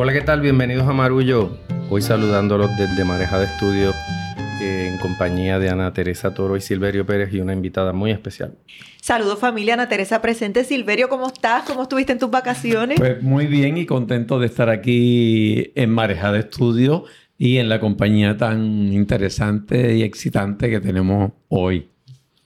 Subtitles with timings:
[0.00, 0.40] Hola, ¿qué tal?
[0.40, 1.58] Bienvenidos a Marullo.
[1.90, 3.92] Hoy saludándolos desde Mareja de Estudio
[4.62, 8.54] eh, en compañía de Ana Teresa Toro y Silverio Pérez y una invitada muy especial.
[9.02, 10.62] Saludos familia, Ana Teresa presente.
[10.62, 11.64] Silverio, ¿cómo estás?
[11.64, 13.00] ¿Cómo estuviste en tus vacaciones?
[13.00, 17.02] Pues muy bien y contento de estar aquí en Mareja de Estudio
[17.36, 21.88] y en la compañía tan interesante y excitante que tenemos hoy.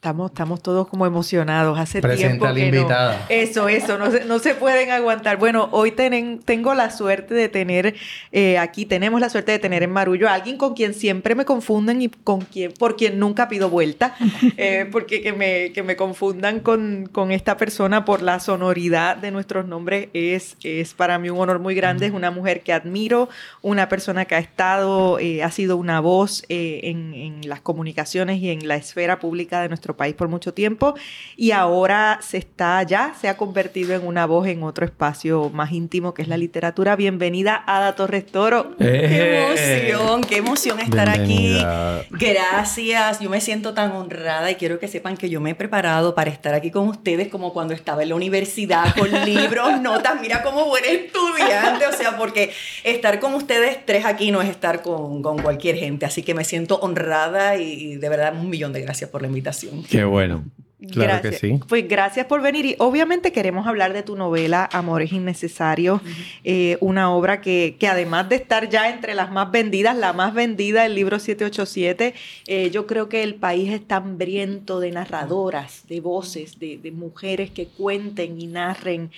[0.02, 1.78] Estamos, estamos todos como emocionados.
[1.78, 3.12] Hace Presenta tiempo a la que invitada.
[3.18, 3.24] No.
[3.28, 5.36] Eso, eso, no se, no se pueden aguantar.
[5.36, 7.94] Bueno, hoy tenen, tengo la suerte de tener,
[8.32, 11.44] eh, aquí tenemos la suerte de tener en Marullo a alguien con quien siempre me
[11.44, 14.16] confunden y con quien, por quien nunca pido vuelta,
[14.56, 19.30] eh, porque que me, que me confundan con, con esta persona por la sonoridad de
[19.30, 22.06] nuestros nombres es, es para mí un honor muy grande.
[22.06, 23.28] Es una mujer que admiro,
[23.60, 28.42] una persona que ha estado, eh, ha sido una voz eh, en, en las comunicaciones
[28.42, 30.94] y en la esfera pública de nuestro país por mucho tiempo
[31.36, 35.72] y ahora se está ya, se ha convertido en una voz en otro espacio más
[35.72, 36.96] íntimo que es la literatura.
[36.96, 38.74] Bienvenida Ada Torres Toro.
[38.78, 39.06] Eh.
[39.08, 40.20] ¡Qué emoción!
[40.22, 41.98] ¡Qué emoción estar Bienvenida.
[41.98, 42.06] aquí!
[42.10, 46.14] Gracias, yo me siento tan honrada y quiero que sepan que yo me he preparado
[46.14, 50.42] para estar aquí con ustedes como cuando estaba en la universidad con libros, notas, mira
[50.42, 52.52] cómo buen estudiante, o sea, porque
[52.84, 56.44] estar con ustedes tres aquí no es estar con, con cualquier gente, así que me
[56.44, 59.81] siento honrada y, y de verdad un millón de gracias por la invitación.
[59.88, 60.44] Qué bueno.
[60.90, 61.60] Claro que sí.
[61.68, 66.00] Pues gracias por venir y obviamente queremos hablar de tu novela Amores Innecesarios,
[66.42, 70.34] eh, una obra que, que además de estar ya entre las más vendidas, la más
[70.34, 72.14] vendida, el libro 787,
[72.48, 77.52] eh, yo creo que el país está hambriento de narradoras, de voces, de, de mujeres
[77.52, 79.12] que cuenten y narren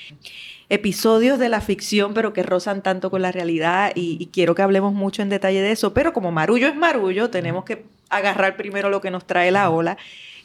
[0.69, 4.63] episodios de la ficción, pero que rozan tanto con la realidad y, y quiero que
[4.63, 8.91] hablemos mucho en detalle de eso, pero como Marullo es Marullo, tenemos que agarrar primero
[8.91, 9.97] lo que nos trae la ola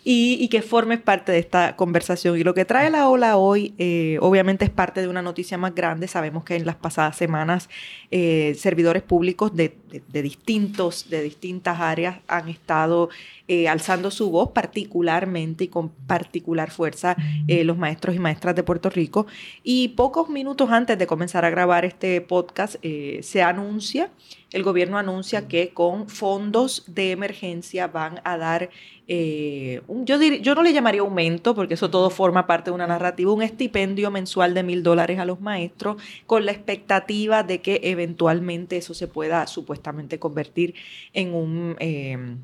[0.03, 2.37] y, que formes parte de esta conversación.
[2.37, 5.75] Y lo que trae la ola hoy, eh, obviamente es parte de una noticia más
[5.75, 6.07] grande.
[6.07, 7.69] Sabemos que en las pasadas semanas
[8.09, 9.75] eh, servidores públicos de,
[10.11, 13.09] de- distintos, de distintas áreas han estado
[13.47, 17.15] eh, alzando su voz particularmente y con particular fuerza
[17.47, 19.27] eh, los maestros y maestras de Puerto Rico.
[19.63, 24.09] Y pocos minutos antes de comenzar a grabar este podcast, se anuncia,
[24.51, 28.69] el gobierno anuncia que con fondos de emergencia van a dar,
[29.11, 33.41] eh, yo, no le llamaría aumento, porque eso todo forma parte de una narrativa, un
[33.41, 38.93] estipendio mensual de mil dólares a los maestros, con la expectativa de que eventualmente eso
[38.93, 40.75] se pueda supuestamente convertir
[41.13, 41.75] en un...
[41.79, 42.37] eh,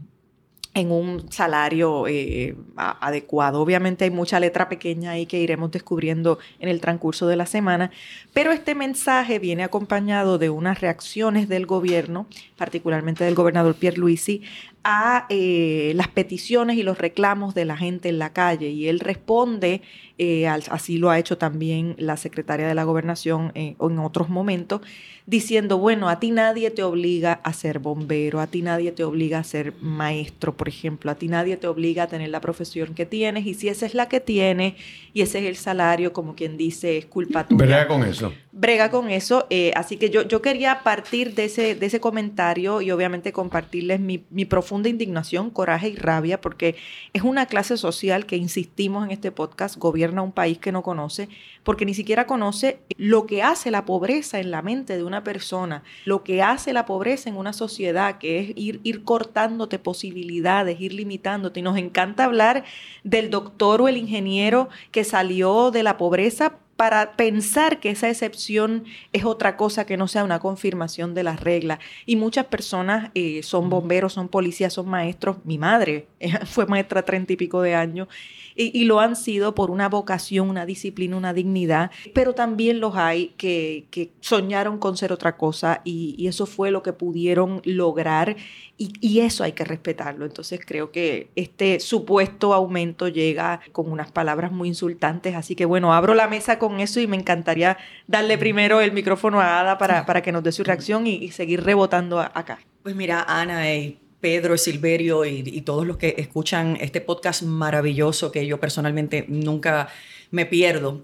[0.75, 3.61] en un salario eh, adecuado.
[3.61, 7.91] Obviamente hay mucha letra pequeña ahí que iremos descubriendo en el transcurso de la semana,
[8.33, 12.27] pero este mensaje viene acompañado de unas reacciones del gobierno,
[12.57, 14.41] particularmente del gobernador Pierre Luisi,
[14.87, 18.69] a eh, las peticiones y los reclamos de la gente en la calle.
[18.69, 19.81] Y él responde,
[20.19, 24.29] eh, al- así lo ha hecho también la secretaria de la gobernación eh, en otros
[24.29, 24.81] momentos,
[25.25, 29.39] diciendo, bueno, a ti nadie te obliga a ser bombero, a ti nadie te obliga
[29.39, 33.07] a ser maestro, por ejemplo, a ti nadie te obliga a tener la profesión que
[33.07, 34.75] tienes y si esa es la que tienes
[35.13, 38.33] y ese es el salario, como quien dice, es culpa tuya ¿Verdad con eso?
[38.51, 39.47] brega con eso.
[39.75, 44.23] así que yo, yo quería partir de ese, de ese comentario y obviamente compartirles mi,
[44.29, 46.75] mi profunda indignación, coraje y rabia, porque
[47.13, 51.29] es una clase social que, insistimos en este podcast, gobierna un país que no conoce,
[51.63, 55.83] porque ni siquiera conoce lo que hace la pobreza en la mente de una persona,
[56.05, 60.93] lo que hace la pobreza en una sociedad, que es ir, ir cortándote posibilidades, ir
[60.93, 61.59] limitándote.
[61.59, 62.63] Y nos encanta hablar
[63.03, 68.83] del doctor o el ingeniero que salió de la pobreza para pensar que esa excepción
[69.13, 71.79] es otra cosa que no sea una confirmación de las reglas.
[72.05, 75.37] Y muchas personas eh, son bomberos, son policías, son maestros.
[75.45, 78.07] Mi madre eh, fue maestra treinta y pico de años
[78.55, 82.95] y, y lo han sido por una vocación, una disciplina, una dignidad, pero también los
[82.95, 87.61] hay que, que soñaron con ser otra cosa y, y eso fue lo que pudieron
[87.65, 88.35] lograr
[88.77, 90.25] y, y eso hay que respetarlo.
[90.25, 95.93] Entonces creo que este supuesto aumento llega con unas palabras muy insultantes, así que bueno,
[95.93, 97.77] abro la mesa con eso y me encantaría
[98.07, 101.31] darle primero el micrófono a Ada para, para que nos dé su reacción y, y
[101.31, 102.59] seguir rebotando acá.
[102.83, 108.47] Pues mira, Ana y Pedro, Silverio y, todos los que escuchan este podcast maravilloso que
[108.47, 109.87] yo personalmente nunca
[110.31, 111.03] me pierdo.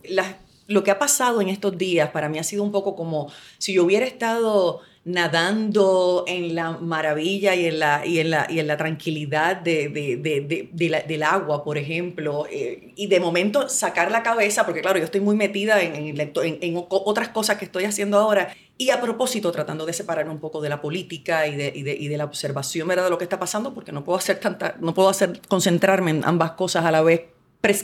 [0.65, 3.73] Lo que ha pasado en estos días para mí ha sido un poco como si
[3.73, 8.67] yo hubiera estado nadando en la maravilla y en la, y en la, y en
[8.67, 14.11] la tranquilidad de, de- de- la- del agua, por ejemplo, eh, y de momento sacar
[14.11, 17.85] la cabeza, porque claro, yo estoy muy metida en, en, en- otras cosas que estoy
[17.85, 21.71] haciendo ahora, y a propósito tratando de separarme un poco de la política y de,
[21.75, 23.03] y y la observación ¿verdad?
[23.05, 26.21] de lo que está pasando, porque no puedo hacer tanta, no puedo hacer concentrarme en
[26.25, 27.21] ambas cosas a la vez,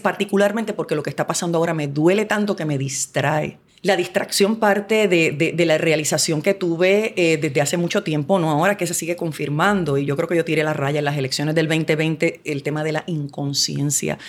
[0.01, 3.59] particularmente porque lo que está pasando ahora me duele tanto que me distrae.
[3.87, 8.77] La distracción parte de, la realización que tuve eh, desde hace mucho tiempo, no ahora
[8.77, 9.97] que se sigue confirmando.
[9.97, 12.83] Y yo creo que yo tiré la raya en las elecciones del 2020, el tema
[12.83, 14.19] de la inconsciencia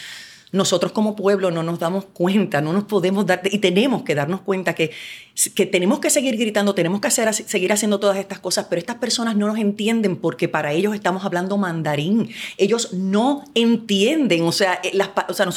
[0.53, 4.41] nosotros como pueblo no nos damos cuenta, no nos podemos dar, y tenemos que darnos
[4.41, 4.91] cuenta que,
[5.55, 9.37] que tenemos que seguir gritando, tenemos que seguir haciendo todas estas cosas, pero estas personas
[9.37, 12.31] no nos entienden porque para ellos estamos hablando mandarín.
[12.57, 14.93] Ellos no entienden, o sea, eh,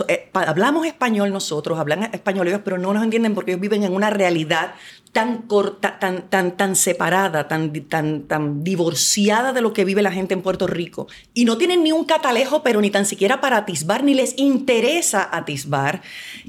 [0.07, 3.93] eh, hablamos español nosotros, hablan español ellos, pero no nos entienden porque ellos viven en
[3.93, 4.75] una realidad
[5.11, 10.11] tan corta, tan, tan, tan separada, tan, tan, tan divorciada de lo que vive la
[10.11, 11.07] gente en Puerto Rico.
[11.33, 15.27] Y no tienen ni un catalejo, pero ni tan siquiera para atisbar, ni les interesa
[15.29, 16.01] atisbar,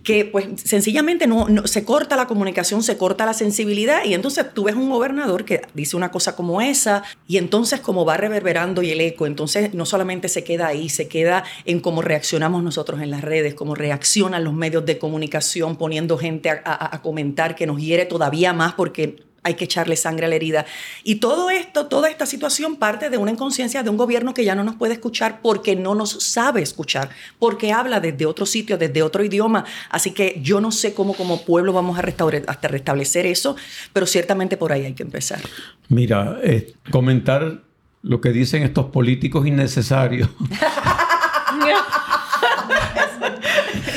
[0.05, 4.65] que pues sencillamente no, se corta la comunicación, se corta la sensibilidad, y entonces tú
[4.65, 8.91] ves un gobernador que dice una cosa como esa, y entonces como va reverberando y
[8.91, 13.11] el eco, entonces no solamente se queda ahí, se queda en cómo reaccionamos nosotros en
[13.11, 18.07] las redes, cómo reaccionan los medios de comunicación, poniendo gente a comentar que nos hiere
[18.07, 20.67] todavía más porque hay que echarle sangre a la herida.
[21.03, 24.55] Y todo esto, toda esta situación parte de una inconsciencia de un gobierno que ya
[24.55, 29.03] no nos puede escuchar porque no nos sabe escuchar, porque habla desde otro sitio, desde
[29.03, 29.65] otro idioma.
[29.91, 33.57] Así que yo no sé cómo como pueblo vamos a hasta restablecer eso,
[33.93, 35.41] pero ciertamente por ahí hay que empezar.
[35.89, 37.63] Mira, eh, comentar
[38.03, 40.29] lo que dicen estos políticos innecesarios.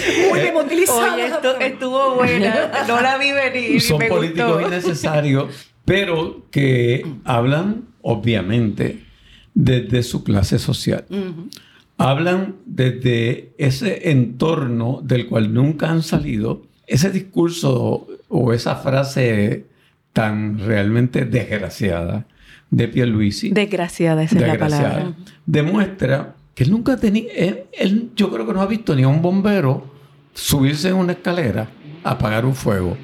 [0.29, 1.13] Muy bien utilizado.
[1.13, 2.71] Oye, esto estuvo buena.
[2.87, 3.81] No la vi venir.
[3.81, 9.03] Son políticos innecesarios, pero que hablan, obviamente,
[9.53, 11.05] desde su clase social.
[11.97, 16.63] Hablan desde ese entorno del cual nunca han salido.
[16.87, 19.65] Ese discurso o esa frase
[20.13, 22.27] tan realmente desgraciada
[22.69, 23.49] de Pierluisi.
[23.51, 25.13] Desgraciada, esa es la palabra.
[25.45, 27.25] Demuestra que él nunca tenía,
[27.73, 29.94] él, yo creo que no ha visto ni a un bombero
[30.35, 31.69] subirse en una escalera,
[32.03, 32.95] apagar un fuego,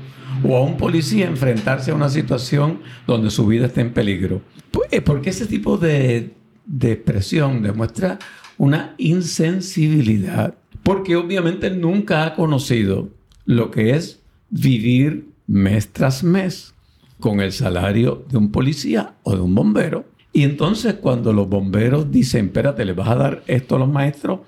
[0.43, 4.43] o a un policía enfrentarse a una situación donde su vida está en peligro.
[4.91, 6.35] Eh, porque ese tipo de,
[6.65, 8.19] de expresión demuestra
[8.59, 13.09] una insensibilidad, porque obviamente nunca ha conocido
[13.45, 14.19] lo que es
[14.51, 16.75] vivir mes tras mes
[17.19, 22.11] con el salario de un policía o de un bombero y entonces cuando los bomberos
[22.11, 24.41] dicen, espérate, le vas a dar esto a los maestros,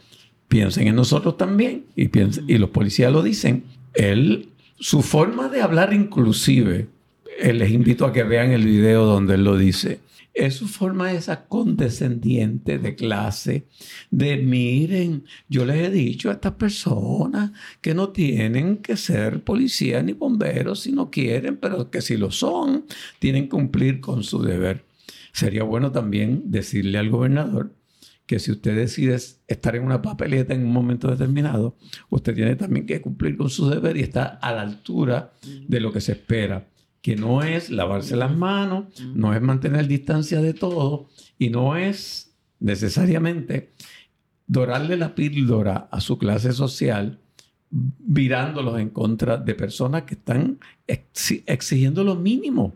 [0.53, 1.85] piensen en nosotros también.
[1.95, 2.11] Y,
[2.47, 3.63] y los policías lo dicen.
[3.95, 6.87] Él, su forma de hablar inclusive,
[7.39, 10.01] eh, les invito a que vean el video donde él lo dice.
[10.31, 13.65] Es su forma esa condescendiente de clase,
[14.11, 17.51] de miren, yo les he dicho a estas personas
[17.81, 22.29] que no tienen que ser policías ni bomberos si no quieren, pero que si lo
[22.29, 22.85] son,
[23.17, 24.85] tienen que cumplir con su deber.
[25.31, 27.71] Sería bueno también decirle al gobernador
[28.25, 29.15] que si usted decide
[29.47, 31.75] estar en una papeleta en un momento determinado,
[32.09, 35.33] usted tiene también que cumplir con su deber y estar a la altura
[35.67, 36.67] de lo que se espera,
[37.01, 42.33] que no es lavarse las manos, no es mantener distancia de todo y no es
[42.59, 43.71] necesariamente
[44.47, 47.19] dorarle la píldora a su clase social
[47.69, 52.75] virándolos en contra de personas que están exigiendo lo mínimo,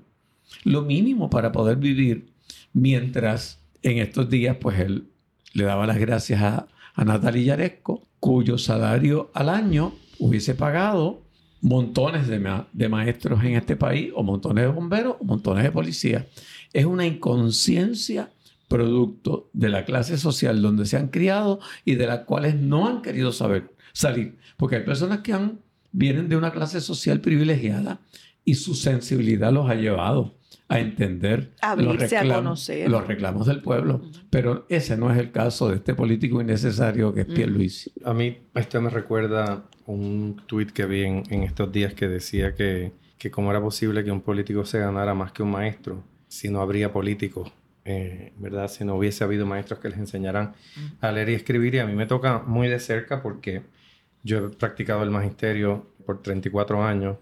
[0.63, 2.37] lo mínimo para poder vivir
[2.73, 5.07] Mientras en estos días, pues él
[5.57, 11.23] le daba las gracias a, a Natalia Yaresco, cuyo salario al año hubiese pagado
[11.61, 16.25] montones de, de, maestros en este país, o montones de bomberos, o montones de policías.
[16.73, 18.29] Es una inconsciencia
[18.67, 23.01] producto de la clase social donde se han criado y de las cuales no han
[23.01, 24.37] querido saber salir.
[24.57, 25.59] Porque hay personas que han,
[25.91, 27.99] vienen de una clase social privilegiada
[28.45, 30.36] y su sensibilidad los ha llevado
[30.69, 34.01] a entender los, reclamos, los reclamos del pueblo.
[34.29, 37.89] Pero ese no es el caso de este político innecesario que es Pierre Luis.
[38.03, 42.91] A mí esto me recuerda un tuit que vi en, estos días que decía que,
[43.17, 46.61] que cómo era posible que un político se ganara más que un maestro si no
[46.61, 47.51] habría políticos.
[47.85, 48.67] Eh, ¿Verdad?
[48.67, 50.53] Si no hubiese habido maestros que les enseñaran
[50.99, 51.75] a leer y escribir.
[51.75, 53.61] Y a mí me toca muy de cerca porque
[54.23, 57.15] yo he practicado el magisterio por 34 años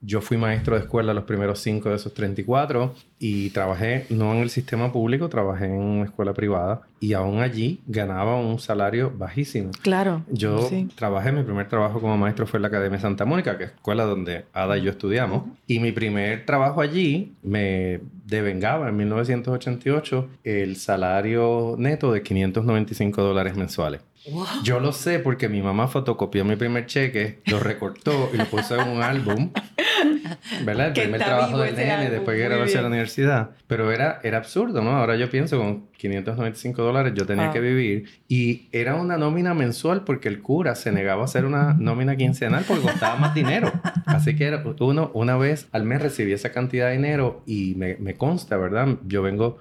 [0.00, 4.40] yo fui maestro de escuela los primeros cinco de esos 34 y trabajé no en
[4.40, 9.70] el sistema público, trabajé en una escuela privada y aún allí ganaba un salario bajísimo.
[9.82, 10.22] Claro.
[10.30, 13.70] Yo trabajé, mi primer trabajo como maestro fue en la Academia Santa Mónica, que es
[13.70, 15.44] escuela donde Ada y yo estudiamos.
[15.66, 23.56] Y mi primer trabajo allí me devengaba en 1988 el salario neto de 595 dólares
[23.56, 24.00] mensuales.
[24.62, 28.80] Yo lo sé porque mi mamá fotocopió mi primer cheque, lo recortó y lo puso
[28.80, 29.50] en un álbum
[30.64, 30.88] ¿verdad?
[30.88, 33.50] El Que primer trabajo del nene, álbum, después muy graduarse a la universidad.
[33.66, 34.90] Pero era, era absurdo, ¿no?
[34.90, 40.04] Ahora yo pienso, con 595 dólares yo tenía que vivir y era una nómina mensual
[40.04, 43.72] porque el cura se negaba a hacer una nómina quincenal porque costaba más dinero.
[44.06, 47.96] Así que era, uno una vez al mes recibía esa cantidad de dinero y me,
[47.96, 48.88] me consta, ¿verdad?
[49.06, 49.58] Yo vengo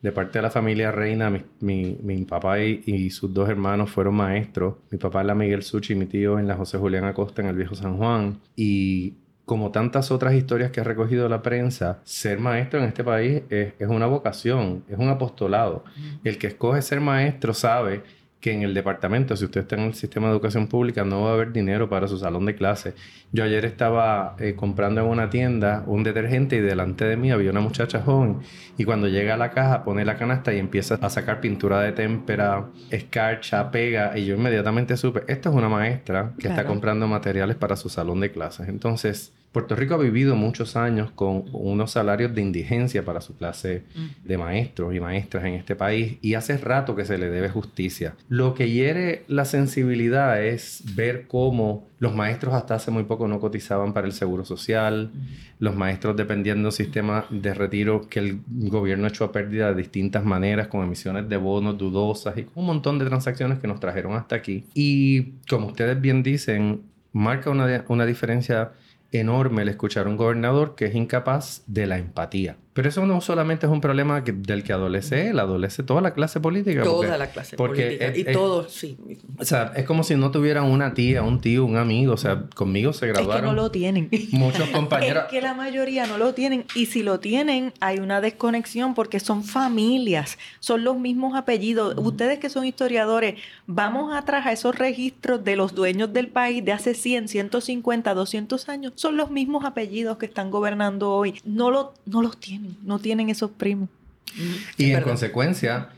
[0.00, 3.90] de parte de la familia Reina, mi, mi, mi papá y, y sus dos hermanos
[3.90, 4.76] fueron maestros.
[4.90, 7.48] Mi papá en la Miguel Suchi y mi tío en la José Julián Acosta en
[7.48, 8.38] el Viejo San Juan.
[8.54, 9.14] Y
[9.44, 13.72] como tantas otras historias que ha recogido la prensa, ser maestro en este país es,
[13.78, 15.84] es una vocación, es un apostolado.
[16.22, 18.02] El que escoge ser maestro sabe
[18.40, 21.30] que en el departamento, si usted está en el sistema de educación pública, no va
[21.30, 22.94] a haber dinero para su salón de clase.
[23.32, 27.50] Yo ayer estaba eh, comprando en una tienda un detergente y delante de mí había
[27.50, 28.38] una muchacha joven
[28.76, 31.92] y cuando llega a la caja pone la canasta y empieza a sacar pintura de
[31.92, 37.56] témpera, escarcha, pega y yo inmediatamente supe, esta es una maestra que está comprando materiales
[37.56, 38.68] para su salón de clases.
[38.68, 43.84] Entonces, Puerto Rico ha vivido muchos años con unos salarios de indigencia para su clase
[44.22, 48.14] de maestros y maestras en este país y hace rato que se le debe justicia.
[48.28, 53.40] Lo que hiere la sensibilidad es ver cómo los maestros hasta hace muy poco no
[53.40, 55.10] cotizaban para el seguro social,
[55.58, 59.82] los maestros dependían de un sistema de retiro que el gobierno echó a pérdida de
[59.82, 63.80] distintas maneras, con emisiones de bonos dudosas y con un montón de transacciones que nos
[63.80, 64.66] trajeron hasta aquí.
[64.74, 68.72] Y como ustedes bien dicen, marca una, una diferencia
[69.12, 72.56] enorme el escuchar a un gobernador que es incapaz de la empatía.
[72.78, 76.14] Pero eso no solamente es un problema que- del que adolece él, adolece toda la
[76.14, 76.84] clase política.
[76.84, 78.06] Toda porque- la clase porque política.
[78.06, 78.96] es- y es- todos, sí.
[79.36, 82.12] O sea, es como si no tuvieran una tía, un tío, un amigo.
[82.12, 84.08] O sea, conmigo se Es que graduaron no lo tienen.
[84.30, 85.24] muchos compañeros.
[85.24, 89.18] Es que la mayoría no lo tienen y si lo tienen hay una desconexión porque
[89.18, 91.96] son familias, son los mismos apellidos.
[91.98, 96.70] Ustedes que son historiadores, vamos atrás a esos registros de los dueños del país de
[96.70, 101.40] hace 100, 150, 200 años, son los mismos apellidos que están gobernando hoy.
[101.44, 103.88] No, lo, no los tienen, no tienen esos primos.
[104.36, 105.08] Y Es en verdad.
[105.08, 105.88] consecuencia,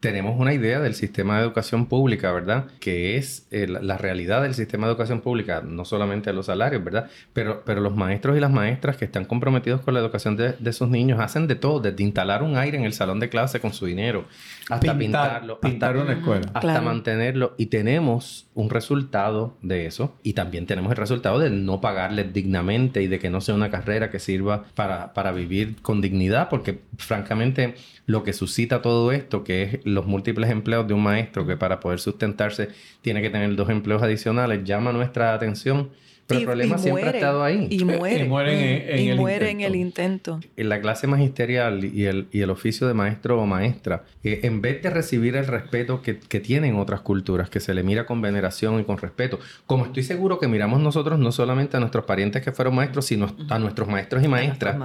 [0.00, 2.64] tenemos una idea del sistema de educación pública, ¿verdad?
[2.80, 7.08] Que es eh, la, realidad del sistema de educación pública, no solamente los salarios, ¿verdad?
[7.34, 10.72] Pero, pero los maestros y las maestras que están comprometidos con la educación de, de
[10.72, 13.74] sus niños hacen de todo, desde instalar un aire en el salón de clase con
[13.74, 14.24] su dinero,
[14.70, 16.46] hasta Pintar- pintarlo, hasta- una escuela.
[16.46, 16.82] hasta Claro.
[16.84, 17.54] mantenerlo.
[17.58, 20.16] Y tenemos un resultado de eso.
[20.22, 23.70] Y también tenemos el resultado de no pagarles dignamente y de que no sea una
[23.70, 26.48] carrera que sirva para, para vivir con dignidad.
[26.48, 27.74] Porque francamente
[28.06, 31.80] lo que suscita todo esto, que es los múltiples empleos de un maestro que para
[31.80, 32.68] poder sustentarse
[33.02, 35.90] tiene que tener dos empleos adicionales, llama nuestra atención.
[36.26, 37.66] Pero Y- el problema siempre ha estado ahí.
[37.72, 38.26] Y mueren.
[38.26, 39.66] Y mueren en- en y el en intento.
[39.66, 40.40] el intento.
[40.56, 44.60] en la clase magisterial y el, y el oficio de maestro o maestra, eh, en
[44.60, 48.22] vez de recibir el respeto que, que tienen otras culturas, que se le mira con
[48.22, 52.42] veneración y con respeto, como estoy seguro que miramos nosotros no solamente a nuestros parientes
[52.42, 54.76] que fueron maestros, sino a nuestros maestros y maestras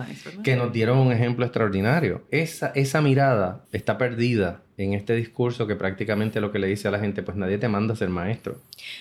[0.43, 2.24] que nos dieron un ejemplo extraordinario.
[2.31, 6.91] Esa, esa mirada está perdida en este discurso que prácticamente lo que le dice a
[6.91, 8.58] la gente, pues nadie te manda a ser maestro.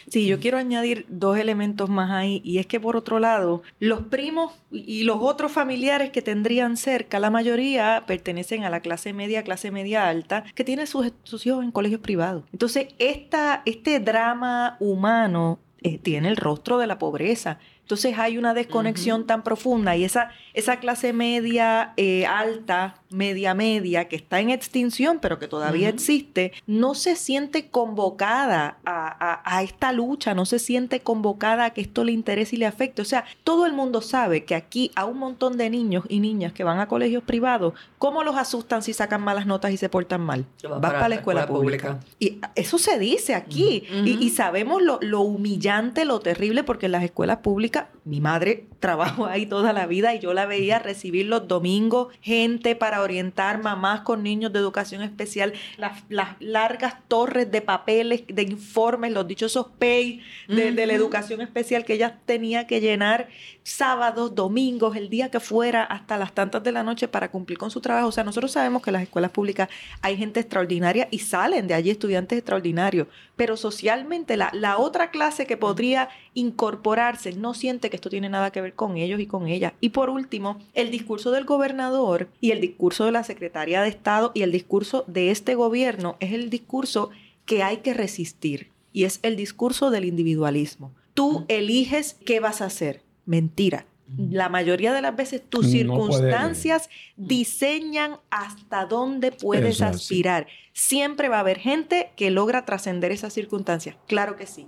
[0.09, 4.03] Sí, yo quiero añadir dos elementos más ahí, y es que por otro lado, los
[4.03, 9.43] primos y los otros familiares que tendrían cerca, la mayoría pertenecen a la clase media,
[9.43, 12.45] clase media alta, que tiene sus, sus hijos en colegios privados.
[12.53, 17.59] Entonces, esta, este drama humano eh, tiene el rostro de la pobreza.
[17.83, 24.09] Entonces hay una desconexión tan profunda y esa, esa clase media eh, alta, media media,
[24.09, 29.63] que está en extinción, pero que todavía existe, no se siente convocada a, a- a
[29.63, 33.03] esta lucha, no se siente convocada a que esto le interese y le afecte.
[33.03, 36.53] O sea, todo el mundo sabe que aquí a un montón de niños y niñas
[36.53, 40.21] que van a colegios privados, ¿cómo los asustan si sacan malas notas y se portan
[40.21, 40.45] mal?
[40.63, 41.89] Vas para, para la la escuela, escuela pública.
[42.01, 42.07] pública.
[42.19, 43.85] Y eso se dice aquí.
[44.05, 49.27] Y sabemos lo, lo humillante, lo terrible, porque en las escuelas públicas, mi madre trabajó
[49.27, 54.01] ahí toda la vida y yo la veía recibir los domingos gente para orientar mamás
[54.01, 59.69] con niños de educación especial, las, las largas torres de papeles, de informes, los dichosos
[59.79, 63.29] pay de, de la educación especial que ella tenía que llenar
[63.65, 67.71] sábados, domingos, el día que fuera, hasta las tantas de la noche para cumplir con
[67.71, 68.09] su trabajo.
[68.09, 69.69] O sea, nosotros sabemos que en las escuelas públicas
[70.03, 75.47] hay gente extraordinaria y salen de allí estudiantes extraordinarios, pero socialmente la, la otra clase
[75.47, 79.49] que podría incorporarse no siente que esto tiene nada que ver con ellos y con
[79.49, 79.73] ellas.
[79.81, 84.31] Y por último, el discurso del gobernador y el discurso de la secretaria de Estado
[84.35, 87.11] y el discurso de este gobierno es el discurso
[87.47, 90.93] que hay que resistir y es el discurso del individualismo.
[91.15, 93.04] Tú eliges qué vas a hacer.
[93.27, 93.87] Mentira.
[94.17, 95.79] La mayoría de las veces tus No puede-
[96.13, 100.47] circunstancias diseñan hasta dónde puedes Eso aspirar.
[100.73, 103.97] Siempre va a haber gente que logra trascender esas circunstancias.
[104.07, 104.67] Claro que sí.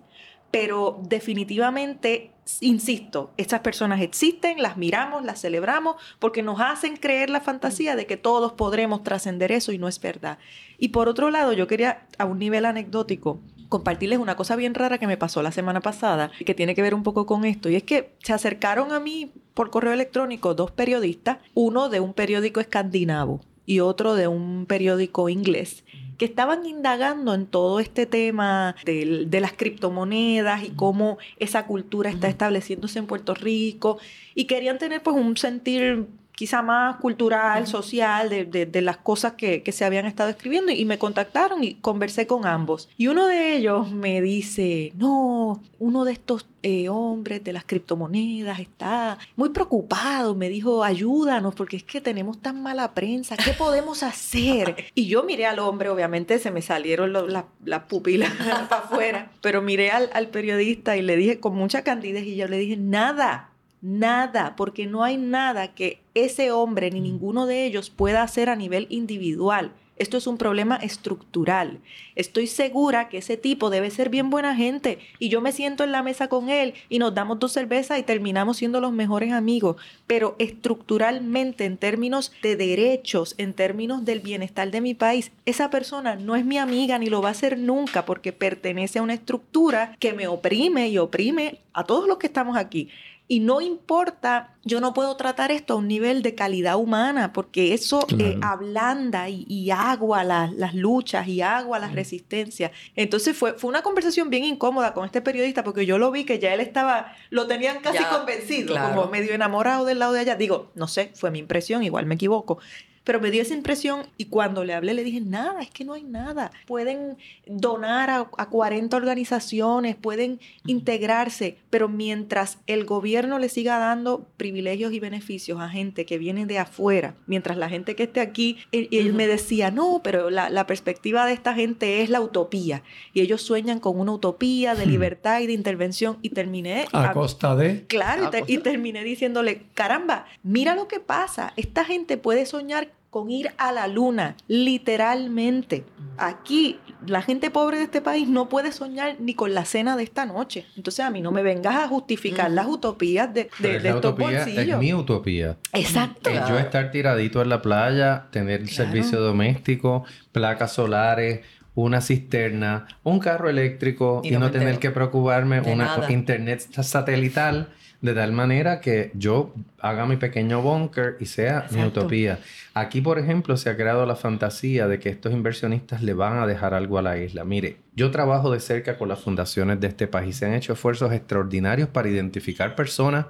[0.52, 7.40] pero definitivamente, insisto, estas personas existen, las miramos, las celebramos, porque nos hacen creer la
[7.42, 10.38] fantasía de que todos podremos trascender eso y no es verdad.
[10.78, 14.98] Y por otro lado, yo quería, a un nivel anecdótico, compartirles una cosa bien rara
[14.98, 17.68] que me pasó la semana pasada y que tiene que ver un poco con esto.
[17.68, 22.14] Y es que se acercaron a mí por correo electrónico dos periodistas, uno de un
[22.14, 25.84] periódico escandinavo y otro de un periódico inglés
[26.18, 32.08] que estaban indagando en todo este tema de, de, las criptomonedas y cómo esa cultura
[32.08, 33.98] está estableciéndose en Puerto Rico
[34.34, 36.06] y querían tener pues un sentir
[36.36, 40.84] quizá más cultural, social, de, de, las cosas que, que, se habían estado escribiendo y,
[40.84, 42.90] me contactaron y conversé con ambos.
[42.98, 48.60] Y uno de ellos me dice, no, uno de estos eh, hombres de las criptomonedas
[48.60, 54.02] está muy preocupado, me dijo, ayúdanos porque es que tenemos tan mala prensa, ¿qué podemos
[54.02, 54.76] hacer?
[54.94, 58.30] Y yo miré al hombre, obviamente se me salieron las pupilas
[58.68, 62.46] para afuera, pero miré al, al periodista y le dije con mucha candidez y yo
[62.46, 67.90] le dije, nada Nada, porque no hay nada que ese hombre ni ninguno de ellos
[67.90, 69.72] pueda hacer a nivel individual.
[69.98, 71.80] Esto es un problema estructural.
[72.16, 75.92] Estoy segura que ese tipo debe ser bien buena gente y yo me siento en
[75.92, 79.76] la mesa con él y nos damos dos cervezas y terminamos siendo los mejores amigos.
[80.06, 86.16] Pero estructuralmente, en términos de derechos, en términos del bienestar de mi país, esa persona
[86.16, 89.96] no es mi amiga ni lo va a ser nunca porque pertenece a una estructura
[89.98, 92.90] que me oprime y oprime a todos los que estamos aquí.
[93.28, 97.74] Y no importa, yo no puedo tratar esto a un nivel de calidad humana, porque
[97.74, 102.70] eso eh, ablanda y, agua las luchas y agua las resistencias.
[102.94, 106.38] Entonces fue, fue una conversación bien incómoda con este periodista, porque yo lo vi que
[106.38, 110.36] ya él estaba, lo tenían casi convencido, como medio enamorado del lado de allá.
[110.36, 112.58] Digo, no sé, fue mi impresión, igual me equivoco
[113.06, 115.92] pero me dio esa impresión y cuando le hablé le dije, nada, es que no
[115.92, 116.50] hay nada.
[116.66, 124.92] Pueden donar a, 40 organizaciones, pueden integrarse, pero mientras el gobierno le siga dando privilegios
[124.92, 129.12] y beneficios a gente que viene de afuera, mientras la gente que esté aquí, él,
[129.12, 132.82] me decía, no, pero la, perspectiva de esta gente es la utopía
[133.14, 134.90] y ellos sueñan con una utopía de hmm.
[134.90, 136.86] libertad y de intervención y terminé...
[136.92, 137.86] A, costa de...
[137.86, 143.30] Claro, y, y terminé diciéndole, caramba, mira lo que pasa, esta gente puede soñar con
[143.30, 145.84] ir a la luna, literalmente.
[146.18, 150.02] Aquí la gente pobre de este país no puede soñar ni con la cena de
[150.02, 150.66] esta noche.
[150.76, 154.68] Entonces a mí no me vengas a justificar las utopías de, de, de estos bolsillos.
[154.68, 155.56] Es mi utopía.
[155.72, 156.28] Exacto.
[156.30, 161.40] yo estar tiradito en la playa, tener servicio doméstico, placas solares,
[161.74, 168.32] una cisterna, un carro eléctrico y, no, tener que preocuparme una internet satelital de tal
[168.32, 172.38] manera que yo haga mi pequeño bunker y sea mi utopía.
[172.74, 176.46] Aquí, por ejemplo, se ha creado la fantasía de que estos inversionistas le van a
[176.46, 177.44] dejar algo a la isla.
[177.44, 180.36] Mire, yo trabajo de cerca con las fundaciones de este país.
[180.36, 183.26] Se han hecho esfuerzos extraordinarios para identificar personas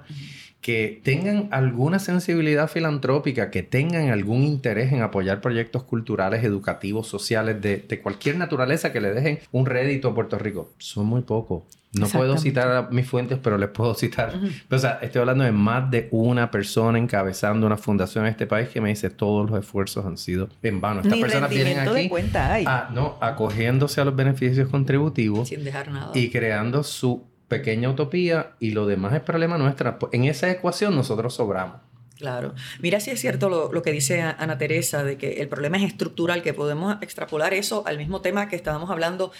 [0.61, 7.61] que tengan alguna sensibilidad filantrópica, que tengan algún interés en apoyar proyectos culturales, educativos, sociales,
[7.61, 10.71] de, de cualquier naturaleza que le dejen un rédito a Puerto Rico.
[10.77, 11.63] Son muy pocos.
[11.93, 14.33] No puedo citar mis fuentes, pero les puedo citar.
[14.69, 18.69] O sea, estoy hablando de más de una persona encabezando una fundación en este país
[18.69, 21.01] que me dice todos los esfuerzos han sido en vano.
[21.01, 22.65] Estas personas vienen aquí de cuenta hay.
[22.93, 28.71] no, acogiéndose a los beneficios contributivos sin dejar nada y creando su pequeña utopía y
[28.71, 29.97] lo demás es problema nuestra.
[30.11, 31.81] En esa ecuación nosotros sobramos.
[32.17, 32.55] Claro.
[32.79, 35.83] Mira si es cierto lo, lo, que dice Ana Teresa, de que el problema es
[35.83, 39.31] estructural, que podemos extrapolar eso al mismo tema que estábamos hablando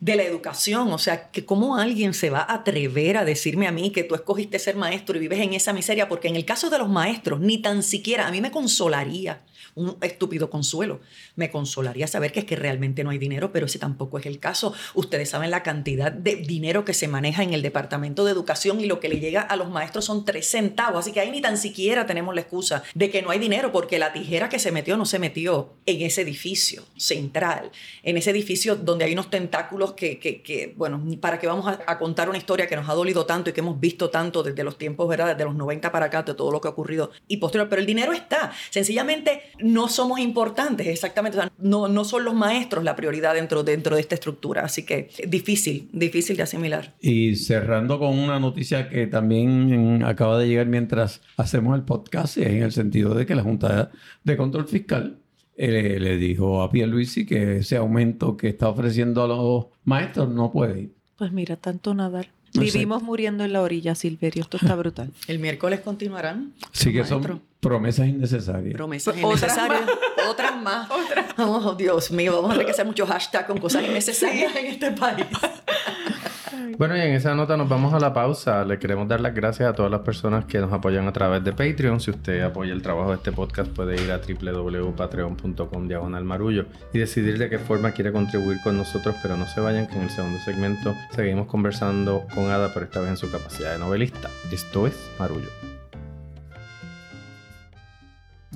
[0.00, 0.92] de la educación.
[0.92, 4.14] O sea, que cómo alguien se va a atrever a decirme a mí que tú
[4.14, 7.40] escogiste ser maestro y vives en esa miseria, porque en el caso de los maestros,
[7.40, 9.40] ni tan siquiera a mí me consolaría
[9.74, 11.00] un estúpido consuelo.
[11.34, 14.38] Me consolaría saber que es que realmente no hay dinero, pero ese tampoco es el
[14.38, 14.74] caso.
[14.94, 18.86] Ustedes saben la cantidad de dinero que se maneja en el Departamento de Educación y
[18.86, 21.00] lo que le llega a los maestros son tres centavos.
[21.00, 23.98] Así que ahí ni tan siquiera tenemos la excusa de que no hay dinero, porque
[23.98, 27.70] la tijera que se metió no se metió en ese edificio central,
[28.02, 32.38] en ese edificio donde hay unos tentáculos que, bueno, para que vamos a, contar una
[32.38, 35.28] historia que nos ha dolido tanto y que hemos visto tanto desde los tiempos, ¿verdad?
[35.28, 37.68] Desde los 90 para acá, de todo lo que ha ocurrido y posterior.
[37.68, 38.52] Pero el dinero está.
[38.70, 41.38] Sencillamente no somos importantes, exactamente.
[41.58, 44.62] no, no son los maestros la prioridad dentro, dentro de esta estructura.
[44.62, 46.94] Así que difícil, difícil de asimilar.
[47.00, 52.62] Y cerrando con una noticia que también acaba de llegar mientras hacemos el podcast, en
[52.62, 53.90] el sentido de que la Junta
[54.24, 55.18] de Control Fiscal
[55.56, 60.52] eh, le dijo a Pierluisi que ese aumento que está ofreciendo a los maestros no
[60.52, 60.94] puede ir.
[61.16, 62.28] Pues mira, tanto nadar.
[62.52, 64.42] Vivimos muriendo en la orilla, Silverio.
[64.42, 65.10] Esto está brutal.
[65.28, 66.52] El miércoles continuarán.
[66.72, 68.74] Sí, que son promesas innecesarias.
[68.74, 69.82] Promesas innecesarias.
[70.28, 70.90] Otras más.
[70.90, 74.66] Otras Oh, Dios mío, vamos a tener que hacer muchos hashtags con cosas innecesarias en
[74.66, 75.26] este país.
[76.78, 78.64] Bueno, y en esa nota nos vamos a la pausa.
[78.64, 81.52] Le queremos dar las gracias a todas las personas que nos apoyan a través de
[81.52, 82.00] Patreon.
[82.00, 86.98] Si usted apoya el trabajo de este podcast, puede ir a www.patreon.com diagonal marullo y
[86.98, 90.10] decidir de qué forma quiere contribuir con nosotros, pero no se vayan que en el
[90.10, 94.28] segundo segmento seguimos conversando con Ada, pero esta vez en su capacidad de novelista.
[94.52, 95.75] Esto es Marullo.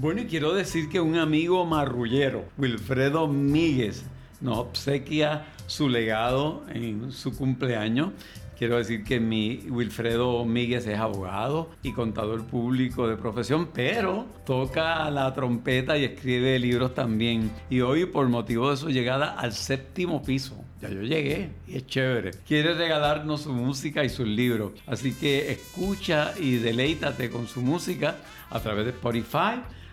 [0.00, 4.02] Bueno, y quiero decir que un amigo marrullero, Wilfredo Míguez,
[4.40, 8.12] nos obsequia su legado en su cumpleaños.
[8.56, 15.10] Quiero decir que mi Wilfredo Míguez es abogado y contador público de profesión, pero toca
[15.10, 17.50] la trompeta y escribe libros también.
[17.68, 21.86] Y hoy, por motivo de su llegada al séptimo piso, ya yo llegué y es
[21.86, 22.30] chévere.
[22.48, 24.72] Quiere regalarnos su música y sus libros.
[24.86, 28.16] Así que escucha y deleítate con su música
[28.48, 29.60] a través de Spotify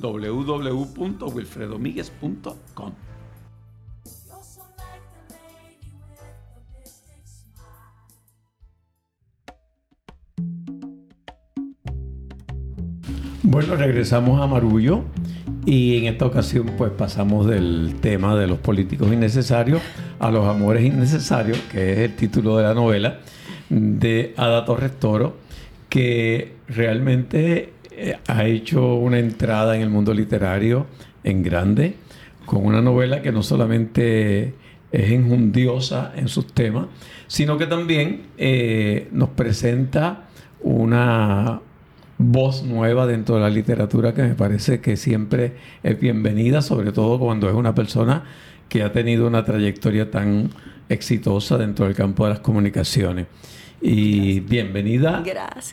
[0.00, 2.92] www.wilfredomiguez.com.
[13.50, 15.04] Bueno, regresamos a Marullo
[15.64, 19.80] y en esta ocasión pues pasamos del tema de los políticos innecesarios
[20.18, 23.20] a los amores innecesarios, que es el título de la novela
[23.70, 24.92] de Ada Torres
[25.88, 27.72] que realmente
[28.26, 30.86] ha hecho una entrada en el mundo literario
[31.24, 31.94] en grande,
[32.46, 34.54] con una novela que no solamente
[34.90, 36.86] es enjundiosa en sus temas,
[37.26, 40.28] sino que también eh, nos presenta
[40.60, 41.60] una
[42.18, 47.18] voz nueva dentro de la literatura que me parece que siempre es bienvenida, sobre todo
[47.18, 48.24] cuando es una persona
[48.68, 50.50] que ha tenido una trayectoria tan
[50.88, 53.26] exitosa dentro del campo de las comunicaciones.
[53.80, 55.22] Y bienvenida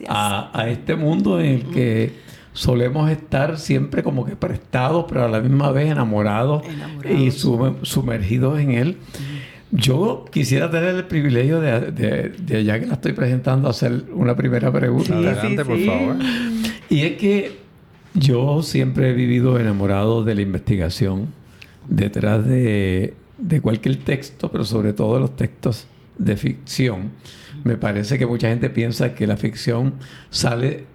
[0.07, 2.13] A, este mundo en el que
[2.53, 6.63] solemos estar siempre como que prestados, pero a la misma vez enamorados,
[7.03, 8.97] y sumergidos en él.
[9.71, 15.17] Yo quisiera tener el privilegio de, ya que la estoy presentando, hacer una primera pregunta.
[15.17, 16.15] Adelante, por favor.
[16.89, 17.57] Y es que
[18.13, 21.33] yo siempre he vivido enamorado de la investigación
[21.89, 25.87] detrás de, de cualquier texto, pero sobre todo de los textos
[26.17, 27.11] de ficción.
[27.65, 29.95] Me parece que mucha gente piensa que la ficción
[30.29, 30.85] sale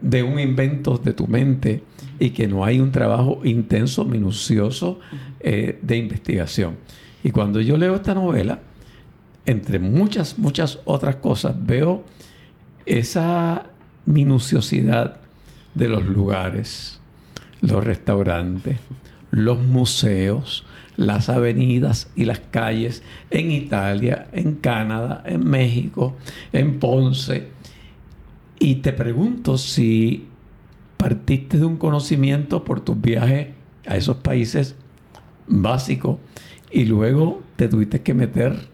[0.00, 1.84] de un invento de tu mente
[2.18, 4.98] y que no hay un trabajo intenso, minucioso
[5.38, 6.78] eh, de investigación.
[7.22, 8.58] Y cuando yo leo esta novela,
[9.44, 12.02] entre muchas, muchas otras cosas, veo
[12.86, 13.66] esa
[14.04, 15.18] minuciosidad
[15.76, 16.98] de los lugares,
[17.60, 18.78] los restaurantes,
[19.30, 20.65] los museos,
[20.96, 26.16] las avenidas y las calles en Italia, en Canadá, en México,
[26.52, 27.48] en Ponce.
[28.58, 30.26] Y te pregunto si
[30.96, 33.48] partiste de un conocimiento por tus viajes
[33.86, 34.74] a esos países
[35.46, 36.18] básicos
[36.70, 38.68] y luego te tuviste que meter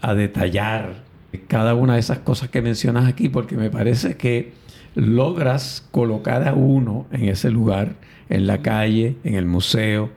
[0.00, 1.04] a detallar
[1.46, 4.52] cada una de esas cosas que mencionas aquí porque me parece que
[4.94, 7.94] logras colocar a uno en ese lugar,
[8.28, 10.10] en la calle, en el museo,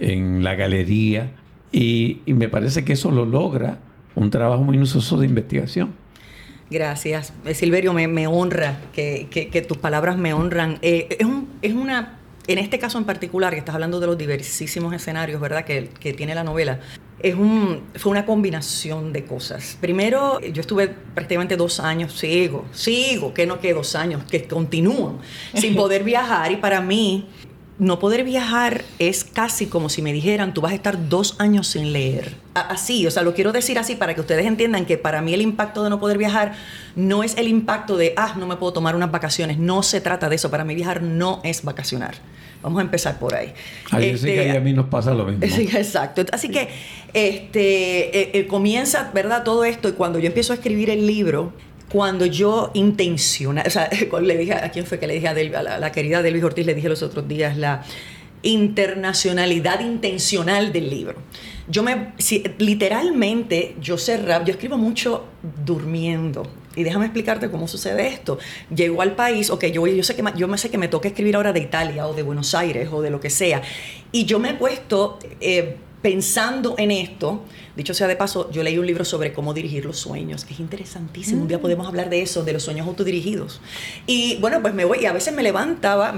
[0.00, 1.30] en la galería,
[1.72, 3.78] y, me parece que eso lo logra
[4.16, 5.94] un trabajo minucioso de investigación.
[6.68, 7.32] Gracias.
[7.44, 10.78] Eh, Silverio, me, honra que, tus palabras me honran.
[10.82, 11.26] Eh, es,
[11.62, 15.64] es, una, en este caso en particular, que estás hablando de los diversísimos escenarios, ¿verdad?,
[15.64, 16.80] que, que tiene la novela,
[17.22, 19.76] es un, fue una combinación de cosas.
[19.80, 25.18] Primero, yo estuve prácticamente dos años, sigo, sigo, que no que dos años, que continúan,
[25.54, 27.28] sin poder viajar y para mí
[27.80, 31.66] no poder viajar es casi como si me dijeran, tú vas a estar dos años
[31.66, 32.34] sin leer.
[32.52, 35.40] Así, o sea, lo quiero decir así para que ustedes entiendan que para mí el
[35.40, 36.52] impacto de no poder viajar
[36.94, 39.58] no es el impacto de, ah, no me puedo tomar unas vacaciones.
[39.58, 40.50] No se trata de eso.
[40.50, 42.16] Para mí viajar no es vacacionar.
[42.62, 43.54] Vamos a empezar por ahí.
[43.90, 45.46] Ahí sí que este, a mí nos pasa lo mismo.
[45.46, 46.22] Sí, exacto.
[46.32, 46.68] Así que
[47.14, 49.42] este, eh, eh, comienza, ¿verdad?
[49.42, 51.54] Todo esto y cuando yo empiezo a escribir el libro,
[51.90, 53.90] cuando yo intencional, o sea,
[54.22, 56.88] le dije a quién fue que le dije a, la, querida Delvis Ortiz, le dije
[56.88, 57.82] los otros días la
[58.42, 61.16] internacionalidad intencional del libro.
[61.68, 62.12] Yo me,
[62.58, 65.26] literalmente, yo cerraba, yo escribo mucho
[65.64, 66.44] durmiendo.
[66.76, 68.38] Y déjame explicarte cómo sucede esto.
[68.74, 71.36] Llego al país, ok, yo, yo, sé que, yo me sé que me toca escribir
[71.36, 73.62] ahora de Italia o de Buenos Aires o de lo que sea.
[74.12, 77.42] Y yo me he puesto eh, pensando en esto
[77.76, 80.60] Dicho sea de paso, yo leí un libro sobre cómo dirigir los sueños, que es
[80.60, 81.42] interesantísimo.
[81.42, 81.62] Un día mm.
[81.62, 83.60] podemos hablar de eso, de los sueños autodirigidos.
[84.06, 86.14] Y bueno, pues me voy, y a veces me levantaba,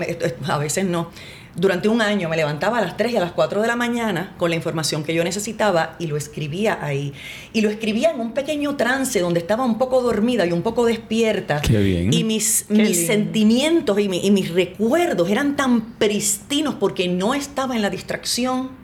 [0.49, 1.11] a veces no.
[1.55, 4.35] Durante un año me levantaba a las 3 y a las 4 de la mañana
[4.39, 7.13] con la información que yo necesitaba y lo escribía ahí.
[7.53, 10.87] Y lo escribía en un pequeño trance donde estaba un poco dormida y un poco
[10.87, 11.61] despierta.
[11.61, 12.13] Qué bien.
[12.13, 17.83] Y mis, mis sentimientos y, y mis recuerdos eran tan pristinos porque no estaba en
[17.83, 18.82] la distracción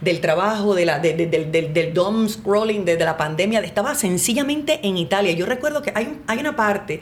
[0.00, 4.96] del trabajo, de la, del, del, del dom scrolling, de, la pandemia, estaba sencillamente en
[4.96, 5.32] Italia.
[5.32, 7.00] Yo recuerdo que hay, hay una parte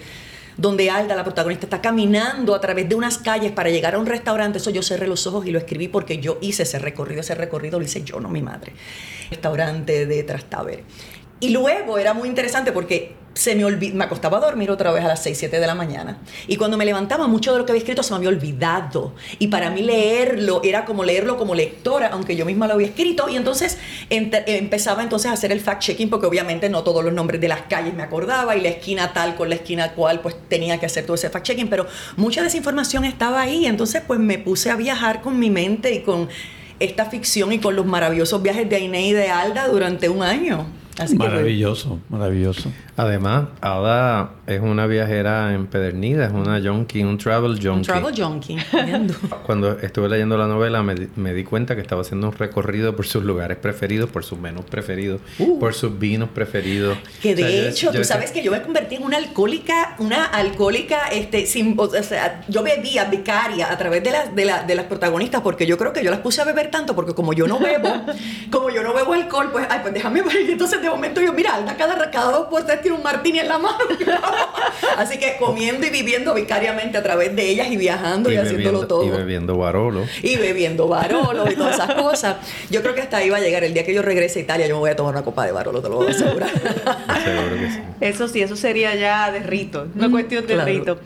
[0.56, 4.06] donde Alda, la protagonista, está caminando a través de unas calles para llegar a un
[4.06, 4.58] restaurante.
[4.58, 7.20] Eso yo cerré los ojos y lo escribí porque yo hice ese recorrido.
[7.20, 8.72] Ese recorrido lo hice yo, no mi madre.
[9.30, 10.82] Restaurante de Trastevere.
[11.38, 15.06] Y luego era muy interesante porque se me me acostaba a dormir otra vez a
[15.06, 16.18] las 6, 7 de la mañana.
[16.48, 19.14] Y cuando me levantaba, mucho de lo que había escrito se me había olvidado.
[19.38, 23.28] Y para mí leerlo era como leerlo como lectora, aunque yo misma lo había escrito.
[23.28, 23.78] Y entonces
[24.10, 27.94] empezaba entonces a hacer el fact-checking, porque obviamente no todos los nombres de las calles
[27.94, 31.14] me acordaba, y la esquina tal con la esquina cual, pues tenía que hacer todo
[31.14, 31.68] ese fact-checking.
[31.68, 33.66] Pero mucha de esa información estaba ahí.
[33.66, 36.28] Entonces, pues me puse a viajar con mi mente y con
[36.80, 40.66] esta ficción y con los maravillosos viajes de Aine y de Alda durante un año
[41.16, 42.70] maravilloso, maravilloso.
[42.96, 47.68] Además, Ada es una viajera empedernida, es una junkie, un travel junkie.
[47.68, 48.56] Un travel junkie.
[49.46, 53.22] Cuando estuve leyendo la novela me, di cuenta que estaba haciendo un recorrido por sus
[53.22, 55.58] lugares preferidos, por sus menús preferidos, uh.
[55.58, 56.98] por sus vinos preferidos.
[57.22, 61.46] Que de hecho, tú sabes que yo me convertí en una alcohólica, una alcohólica, este,
[61.46, 65.66] sin, o sea, yo bebía vicaria a través de las, de, de las protagonistas porque
[65.66, 67.88] yo creo que yo las puse a beber tanto porque como yo no bebo,
[68.50, 72.10] como yo no bebo alcohol, pues, ay, pues déjame, entonces momento yo, mira, Alda cada,
[72.10, 73.78] cada dos puertas tiene un martini en la mano.
[74.96, 79.04] Así que comiendo y viviendo vicariamente a través de ellas y viajando y, haciéndolo todo.
[79.04, 80.04] Y bebiendo barolo.
[80.22, 82.36] Y bebiendo barolo y todas esas cosas.
[82.70, 83.64] Yo creo que hasta ahí va a llegar.
[83.64, 85.52] El día que yo regrese a Italia, yo me voy a tomar una copa de
[85.52, 86.50] barolo, te lo voy a asegurar.
[87.24, 87.80] Seguro que sí.
[88.00, 90.98] Eso sí, eso sería ya de rito, una mm, cuestión de rito.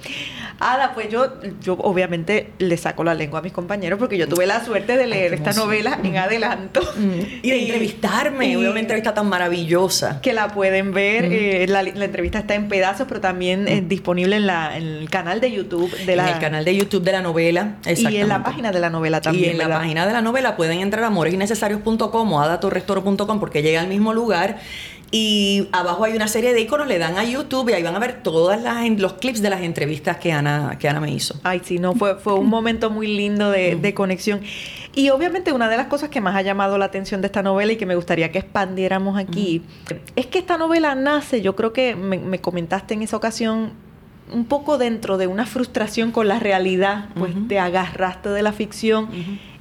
[0.63, 1.27] Ada, pues yo,
[1.61, 5.07] yo obviamente le saco la lengua a mis compañeros porque yo tuve la suerte de
[5.09, 6.81] leer esta novela en adelanto.
[6.97, 7.43] Mm.
[7.43, 10.21] Y de entrevistarme, una entrevista tan maravillosa.
[10.21, 11.33] Que la pueden ver, mm.
[11.33, 13.89] eh, la, entrevista está en pedazos, pero también es mm.
[13.89, 16.29] disponible en, la, en, el canal de YouTube de la...
[16.29, 19.21] En el canal de YouTube de la novela, Y en la página de la novela
[19.21, 23.63] también, Y en la página de la novela pueden entrar a amoresinnecesarios.com o adatorrestoro.com porque
[23.63, 24.59] llega al mismo lugar
[25.15, 27.99] y abajo hay una serie de iconos, le dan a YouTube y ahí van a
[27.99, 28.57] ver todos
[28.97, 31.39] los clips de las entrevistas que Ana, que Ana me hizo.
[31.43, 34.41] Ay, sí, no, fue, fue un momento muy lindo de, de conexión.
[34.95, 37.75] Y obviamente una de las cosas que más ha llamado la atención de esta novela
[37.75, 39.63] y que me gustaría que expandiéramos aquí,
[40.17, 43.73] es que esta novela nace, yo creo que me, comentaste en esa ocasión,
[44.33, 49.09] un poco dentro de una frustración con la realidad, pues te agarraste de la ficción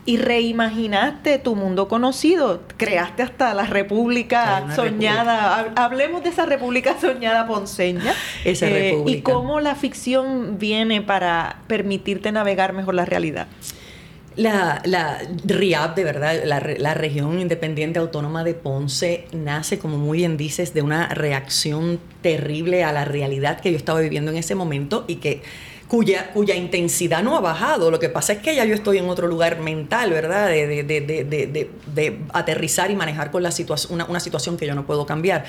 [0.06, 7.46] y reimaginaste tu mundo conocido, creaste hasta la república soñada, hablemos de esa república soñada
[7.46, 8.14] ponceña,
[8.46, 13.48] esa eh, y cómo la ficción viene para permitirte navegar mejor la realidad.
[14.38, 20.20] La, la RIAP, de verdad, la, la, región independiente autónoma de Ponce, nace, como muy
[20.20, 24.56] bien dices, de una reacción terrible a la realidad que yo estaba viviendo en ese
[24.56, 25.42] momento y que
[25.92, 27.92] cuya, intensidad no ha bajado.
[27.92, 30.48] Lo que pasa es que ya yo estoy en otro lugar mental, ¿verdad?
[30.48, 34.74] De, de, de, de aterrizar y manejar con la situación, una, una situación que yo
[34.74, 35.44] no puedo cambiar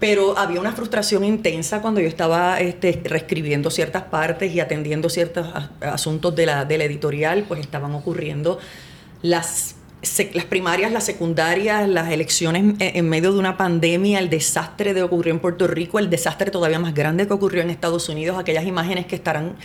[0.00, 5.48] pero había una frustración intensa cuando yo estaba este, reescribiendo ciertas partes y atendiendo ciertos
[5.80, 8.60] asuntos de la, de la editorial, pues estaban ocurriendo
[9.22, 9.74] las
[10.32, 15.32] las primarias, las secundarias, las elecciones en medio de una pandemia, el desastre que ocurrió
[15.32, 19.06] en Puerto Rico, el desastre todavía más grande que ocurrió en Estados Unidos, aquellas imágenes
[19.06, 19.56] que estarán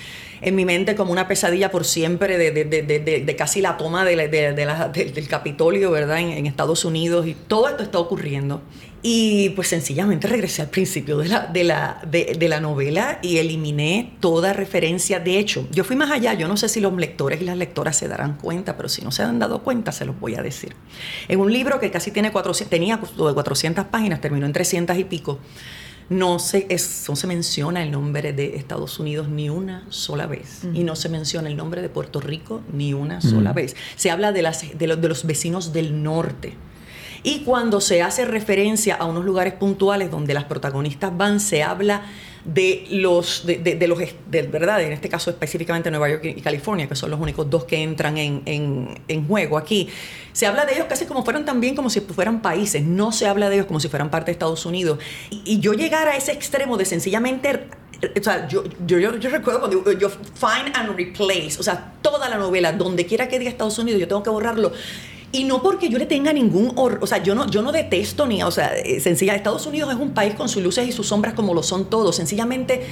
[0.42, 4.06] en mi mente como una pesadilla por siempre de, de, de, de casi la toma
[4.06, 6.20] del Capitolio, ¿verdad?
[6.20, 8.62] En, en, Estados Unidos y todo esto está ocurriendo.
[9.06, 14.14] Y pues sencillamente regresé al principio de la, de, la, de, la novela y eliminé
[14.22, 15.20] toda referencia.
[15.20, 16.34] De hecho, yo fui más allá.
[16.36, 19.12] Yo no sé si los lectores y las lectoras se darán cuenta, pero si no
[19.12, 20.74] se han dado cuenta, se los voy a decir.
[21.28, 25.04] En un libro que casi tiene 400, tenía de 400 páginas, terminó en 300 y
[25.04, 25.38] pico.
[26.08, 26.68] No se,
[27.10, 30.62] no se menciona el nombre de Estados Unidos ni una sola vez.
[30.74, 33.76] Y no se menciona el nombre de Puerto Rico ni una sola vez.
[33.98, 36.54] Se habla de, las, de, los, de los vecinos del norte
[37.24, 42.04] y cuando se hace referencia a unos lugares puntuales donde las protagonistas van, se habla
[42.46, 44.82] de los, de, los, de, ¿verdad?
[44.82, 48.18] En este caso específicamente Nueva York y California, que son los únicos dos que entran
[48.18, 49.88] en, juego aquí.
[50.34, 53.50] Se habla de ellos casi como fueran también como si fueran países, no se habla
[53.50, 55.00] de ellos como si fueran parte de Estados Unidos.
[55.30, 57.68] Y, yo llegar a ese extremo de sencillamente
[58.04, 62.38] o sea, yo, yo, yo, recuerdo cuando yo find and replace, o sea, toda la
[62.38, 64.74] novela, donde quiera que diga Estados Unidos, yo tengo que borrarlo.
[65.34, 68.44] Y no porque yo le tenga ningún o sea, yo no, yo no detesto ni,
[68.44, 71.34] o sea, eh, sencilla, Estados Unidos es un país con sus luces y sus sombras
[71.34, 72.16] como lo son todos.
[72.16, 72.86] Sencillamente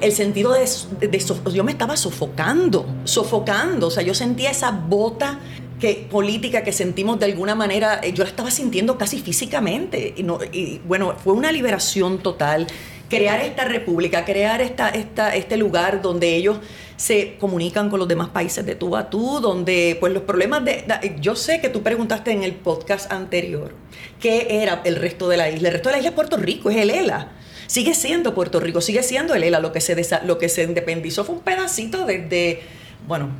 [0.00, 0.66] el sentido de,
[1.06, 5.38] de, yo me estaba sofocando, sofocando, o sea, yo sentía esa bota
[5.78, 10.14] que, política que sentimos de alguna manera, eh, yo la estaba sintiendo casi físicamente.
[10.16, 12.68] Y, no, y bueno, fue una liberación total
[13.10, 16.56] crear esta república, crear esta, esta, este lugar donde ellos
[17.02, 20.84] se comunican con los demás países de tú a tú, donde pues los problemas de...
[21.18, 23.74] Yo sé que tú preguntaste en el podcast anterior
[24.20, 25.66] qué era el resto de la isla.
[25.66, 27.32] El resto de la isla es Puerto Rico, es el ELA.
[27.66, 29.58] Sigue siendo Puerto Rico, sigue siendo el ELA.
[29.58, 32.62] Lo que se, lo que se independizó fue un pedacito desde,
[33.08, 33.30] bueno,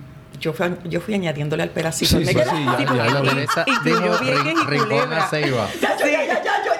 [0.40, 2.18] yo fui, yo fui añadiéndole al pedacito.
[2.18, 2.44] Sí, sí, sí, ya,
[5.98, 6.71] ya, ya, ya,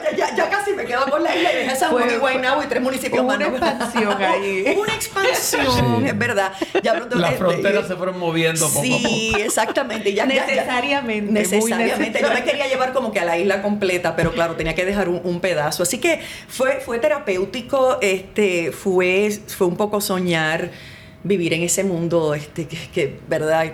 [0.50, 3.24] casi me quedo con la isla y dejé San Juan y Guaynabo y tres municipios
[3.24, 3.36] más.
[3.36, 4.76] Una expansión ahí.
[4.76, 6.52] Una expansión, es verdad.
[6.82, 9.08] Ya Las fronteras se fueron moviendo poco sí, a poco.
[9.08, 10.14] Sí, exactamente.
[10.14, 11.32] Ya, necesariamente.
[11.32, 12.20] necesariamente.
[12.20, 15.08] Yo me quería llevar como que a la isla completa, pero claro, tenía que dejar
[15.08, 15.82] un, pedazo.
[15.82, 20.70] Así que fue, fue terapéutico, este, fue, fue un poco soñar
[21.24, 23.64] vivir en ese mundo este, que, verdad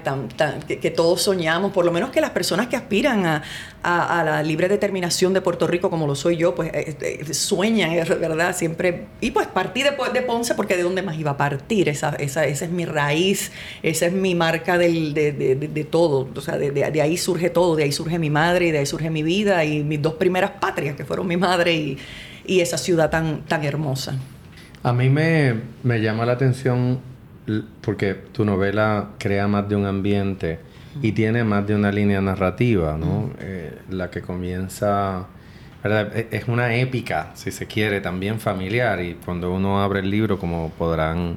[0.66, 3.42] que, todos soñamos, por lo menos que las personas que aspiran a,
[3.82, 7.92] a, la libre determinación de Puerto Rico, como lo soy yo, pues eh, eh, sueñan,
[8.20, 8.54] ¿verdad?
[8.54, 9.06] Siempre.
[9.20, 12.44] Y pues partí de, de, Ponce porque de dónde más iba a partir, esa, esa,
[12.44, 13.50] esa es mi raíz,
[13.82, 17.76] esa es mi marca del, de, de, de, todo, o sea, de, ahí surge todo,
[17.76, 20.50] de ahí surge mi madre y de ahí surge mi vida y mis dos primeras
[20.52, 21.98] patrias, que fueron mi madre y,
[22.46, 24.18] y esa ciudad tan, tan hermosa.
[24.82, 27.00] A mí me, me llama la atención
[27.80, 30.58] porque tu novela crea más de un ambiente
[31.02, 33.30] y tiene más de una línea narrativa, ¿no?
[33.40, 35.26] Eh, la que comienza,
[35.82, 36.16] ¿verdad?
[36.16, 40.38] E, es una épica, si se quiere, también familiar y cuando uno abre el libro,
[40.38, 41.36] como podrán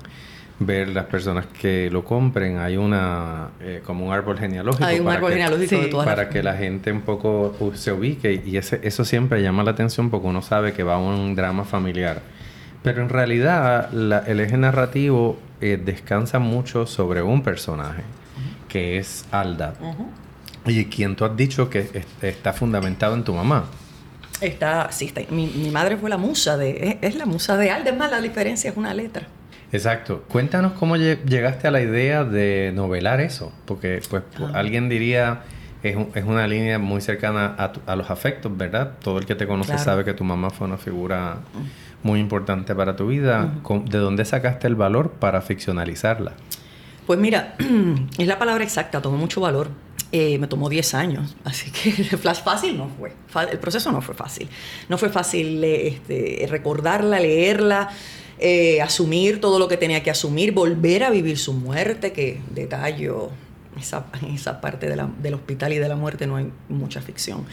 [0.60, 4.86] ver las personas que lo compren, hay una eh, como un árbol genealógico.
[4.86, 8.44] Hay un árbol que, genealógico de todas Para que la gente un poco se ubique
[8.46, 11.64] y ese, eso siempre llama la atención porque uno sabe que va a un drama
[11.66, 12.22] familiar.
[12.84, 13.90] Pero en realidad
[14.28, 18.02] el eje narrativo eh, descansa mucho sobre un personaje,
[18.68, 19.76] que es Alda.
[20.66, 23.66] Y quien tú has dicho que está fundamentado en tu mamá.
[24.40, 27.98] Está, sí, está, mi, madre fue la musa de, es, la musa de Alda, es
[27.98, 29.28] más, la diferencia es una letra.
[29.72, 30.24] Exacto.
[30.28, 34.52] Cuéntanos cómo llegaste a la idea de novelar eso, porque pues ah.
[34.56, 35.44] alguien diría
[35.84, 38.94] es, es, una línea muy cercana a, a, los afectos, ¿verdad?
[39.04, 41.38] Todo el que te conoce sabe que tu mamá fue una figura
[42.04, 43.54] muy importante para tu vida.
[43.86, 46.34] ¿De dónde sacaste el valor para ficcionalizarla?
[47.06, 47.56] Pues mira,
[48.18, 49.70] es la palabra exacta, tomó mucho valor.
[50.14, 53.14] Eh, me tomó 10 años, así que flash fácil no fue.
[53.50, 54.50] El proceso no fue fácil.
[54.90, 57.90] No fue fácil este, recordarla, leerla,
[58.38, 63.30] eh, asumir todo lo que tenía que asumir, volver a vivir su muerte, que detallo
[63.82, 67.46] esa, en esa parte del hospital y de la muerte no hay mucha ficción.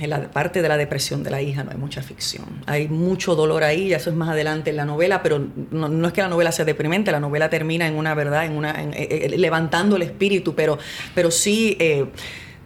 [0.00, 2.46] En la parte de la depresión de la hija no hay mucha ficción.
[2.66, 6.20] Hay mucho dolor ahí, eso es más adelante en la novela, pero no, es que
[6.20, 9.96] la novela sea deprimente, la novela termina en una verdad, en una eh, eh, levantando
[9.96, 10.78] el espíritu, pero,
[11.14, 12.06] pero sí eh,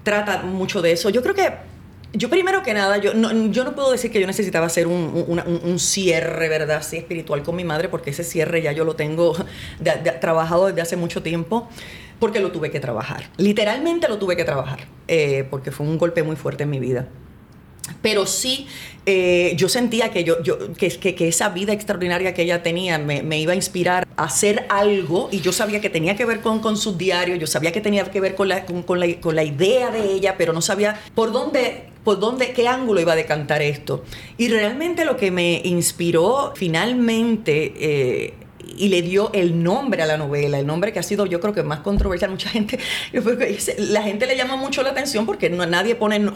[0.02, 1.10] trata mucho de eso.
[1.10, 1.52] Yo creo que
[2.14, 5.78] yo primero que nada, yo no, yo no puedo decir que yo necesitaba hacer un,
[5.78, 6.78] cierre, ¿verdad?
[6.78, 9.34] Así espiritual con mi madre, porque ese cierre ya yo lo tengo
[10.20, 11.68] trabajado desde hace mucho tiempo
[12.22, 13.24] porque lo tuve que trabajar.
[13.36, 17.08] Literalmente lo tuve que trabajar, eh, porque fue un golpe muy fuerte en mi vida.
[18.00, 18.68] Pero sí,
[19.06, 23.24] eh, yo sentía que, yo, yo, que, que, esa vida extraordinaria que ella tenía me,
[23.24, 26.60] me, iba a inspirar a hacer algo y yo sabía que tenía que ver con,
[26.60, 29.42] con sus diarios, yo sabía que tenía que ver con la, con, la, con la
[29.42, 33.62] idea de ella, pero no sabía por dónde por dónde, qué ángulo iba a decantar
[33.62, 34.02] esto.
[34.36, 38.34] Y realmente lo que me inspiró finalmente eh,
[38.76, 41.54] y le dio el nombre a la novela, el nombre que ha sido yo creo
[41.54, 42.30] que más controversial.
[42.30, 42.78] Mucha gente,
[43.78, 46.30] la gente le llama mucho la atención porque no, nadie pone,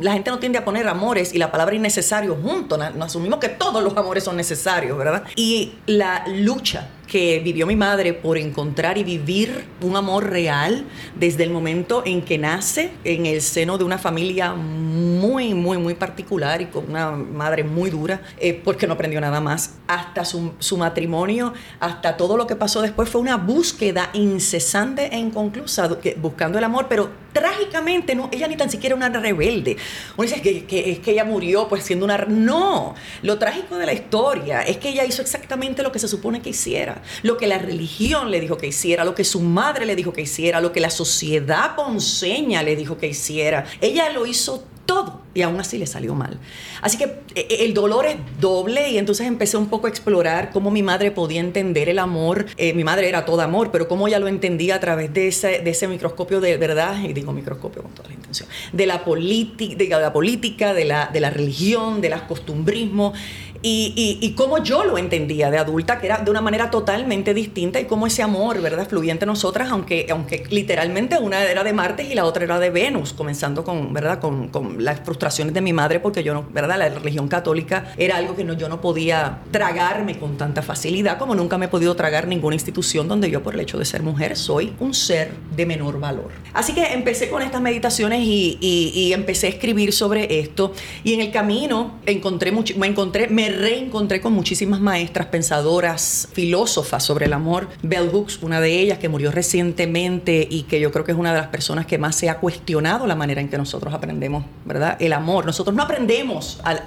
[0.00, 2.76] la gente no tiende a poner amores y la palabra innecesario junto.
[2.76, 5.24] Nos asumimos que todos los amores son necesarios, ¿verdad?
[5.36, 10.84] Y la lucha que vivió mi madre por encontrar y vivir un amor real
[11.16, 15.94] desde el momento en que nace en el seno de una familia muy, muy, muy
[15.94, 20.52] particular y con una madre muy dura, eh, porque no aprendió nada más, hasta su,
[20.58, 25.88] su, matrimonio, hasta todo lo que pasó después, fue una búsqueda incesante e inconclusa,
[26.18, 29.76] buscando el amor, pero trágicamente, no, ella ni tan siquiera una rebelde.
[30.16, 32.18] Uno dice que, es que ella murió pues siendo una...
[32.18, 36.42] No, lo trágico de la historia es que ella hizo exactamente lo que se supone
[36.42, 39.96] que hiciera, lo que la religión le dijo que hiciera, lo que su madre le
[39.96, 43.66] dijo que hiciera, lo que la sociedad ponceña le dijo que hiciera.
[43.80, 46.38] Ella lo hizo todo y aún así le salió mal.
[46.80, 50.50] Así que eh, eh, el dolor es doble y entonces empecé un poco a explorar
[50.50, 52.46] cómo mi madre podía entender el amor.
[52.56, 55.60] Eh, mi madre era todo amor, pero cómo ella lo entendía a través de ese,
[55.60, 59.88] de ese microscopio de verdad, y digo microscopio con toda la intención, de la, de
[59.88, 63.12] la política, de la, de la religión, de las costumbrismos
[63.60, 67.80] y, y, cómo yo lo entendía de adulta, que era de una manera totalmente distinta
[67.80, 72.04] y cómo ese amor, ¿verdad?, fluía entre nosotras, aunque, aunque literalmente una era de Marte
[72.04, 75.72] y la otra era de Venus, comenzando con, ¿verdad?, con, con las frustraciones de mi
[75.72, 79.40] madre, porque yo no, ¿verdad?, la religión católica era algo que no, yo no podía
[79.50, 83.54] tragarme con tanta facilidad, como nunca me he podido tragar ninguna institución donde yo, por
[83.54, 86.30] el hecho de ser mujer, soy un ser de menor valor.
[86.54, 91.22] Así que empecé con estas meditaciones y, y empecé a escribir sobre esto, y en
[91.22, 97.32] el camino encontré mucho, me encontré, me reencontré con muchísimas maestras, pensadoras, filósofas sobre el
[97.32, 97.68] amor.
[97.82, 101.32] Bell Hooks, una de ellas que murió recientemente y que yo creo que es una
[101.32, 104.96] de las personas que más se ha cuestionado la manera en que nosotros aprendemos, ¿verdad?
[105.00, 105.46] El amor.
[105.46, 106.78] Nosotros no aprendemos al,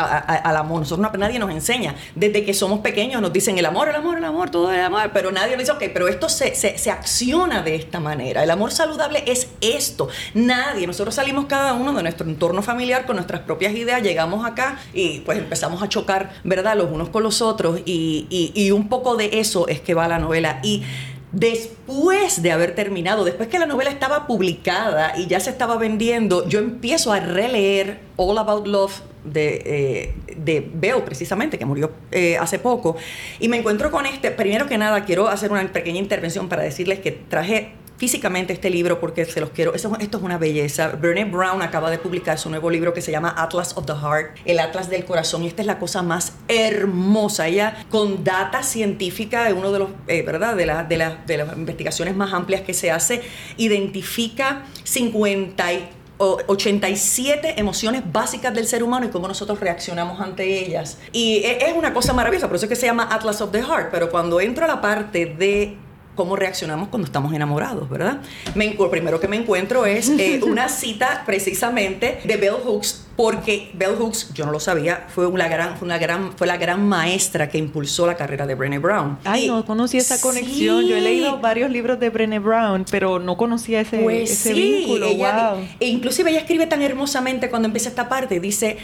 [0.56, 1.96] amor, nosotros no, nadie nos enseña.
[2.16, 5.12] Desde que somos pequeños nos dicen el amor, el amor, el amor, todo el amor,
[5.14, 8.44] pero nadie nos dice, ok, pero esto se, se, se acciona de esta manera.
[8.44, 10.10] El amor saludable es esto.
[10.34, 14.80] Nadie, nosotros salimos cada uno de nuestro entorno familiar con nuestras propias ideas, llegamos acá
[14.94, 16.76] y pues empezamos a chocar, ¿verdad?
[16.76, 20.60] Los unos con los otros y, un poco de eso es que va la novela.
[20.64, 20.84] Y
[21.32, 26.46] después de haber terminado, después que la novela estaba publicada y ya se estaba vendiendo,
[26.50, 32.38] yo empiezo a releer All About Love de, eh, de Bell, precisamente, que murió eh,
[32.38, 32.98] hace poco,
[33.40, 37.00] y me encuentro con este, primero que nada, quiero hacer una pequeña intervención para decirles
[37.00, 37.72] que traje
[38.02, 39.76] físicamente este libro porque se los quiero.
[39.76, 40.88] esto es una belleza.
[40.88, 44.40] Brené Brown acaba de publicar su nuevo libro que se llama Atlas of the Heart,
[44.44, 45.44] el Atlas del Corazón.
[45.44, 47.48] Y esta es la cosa más hermosa.
[47.48, 50.56] Ella, con data científica de uno de los, eh, ¿verdad?
[50.56, 50.98] De, la, de,
[51.28, 53.22] de las investigaciones más amplias que se hace,
[53.58, 55.70] identifica 50
[56.18, 60.98] 87 emociones básicas del ser humano y cómo nosotros reaccionamos ante ellas.
[61.12, 63.62] Y e, es una cosa maravillosa, por eso es que se llama Atlas of the
[63.62, 65.78] Heart, pero cuando entro a la parte de
[66.22, 68.22] cómo reaccionamos cuando estamos enamorados, ¿verdad?
[68.54, 73.70] Me, lo primero que me encuentro es eh, una cita precisamente de Bell Hooks porque
[73.76, 76.88] Bell Hooks, yo no lo sabía, fue una gran, fue una gran, fue la gran
[76.90, 79.20] maestra que impulsó la carrera de Brené Brown.
[79.24, 80.88] Ay, no conocí esa conexión.
[80.88, 85.14] Yo he leído varios libros de Brené Brown, pero no conocía ese, pues ese vínculo.
[85.14, 85.64] wow.
[85.80, 88.78] E inclusive ella escribe tan hermosamente cuando empieza esta parte, dice,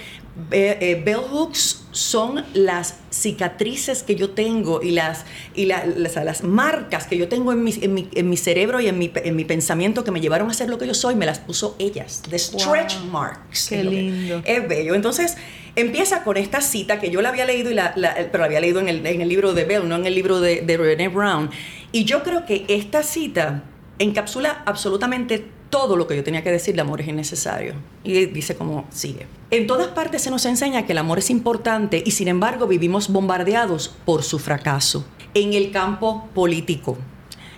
[0.52, 5.26] eh, Bell Hooks son las cicatrices que yo tengo y las,
[5.56, 9.00] y las, marcas que yo tengo en mi, en mi, en mi cerebro y en
[9.00, 11.40] mi, en mi, pensamiento que me llevaron a ser lo que yo soy, me las
[11.40, 12.22] puso ellas.
[12.30, 13.70] The stretch marks.
[13.70, 14.27] Qué lindo.
[14.46, 14.96] Es bello.
[14.96, 15.38] Entonces,
[15.76, 18.80] empieza con esta cita que yo la había leído, y la, pero la había leído
[18.80, 21.50] en el, en el, libro de Bell, no en el libro de, de Brown.
[21.92, 23.64] Y yo creo que esta cita
[24.00, 27.74] encapsula absolutamente todo lo que yo tenía que decir, el amor es innecesario.
[28.04, 29.28] Y dice como sigue.
[29.52, 33.10] En todas partes se nos enseña que el amor es importante y sin embargo vivimos
[33.10, 35.06] bombardeados por su fracaso.
[35.34, 36.98] En el campo político,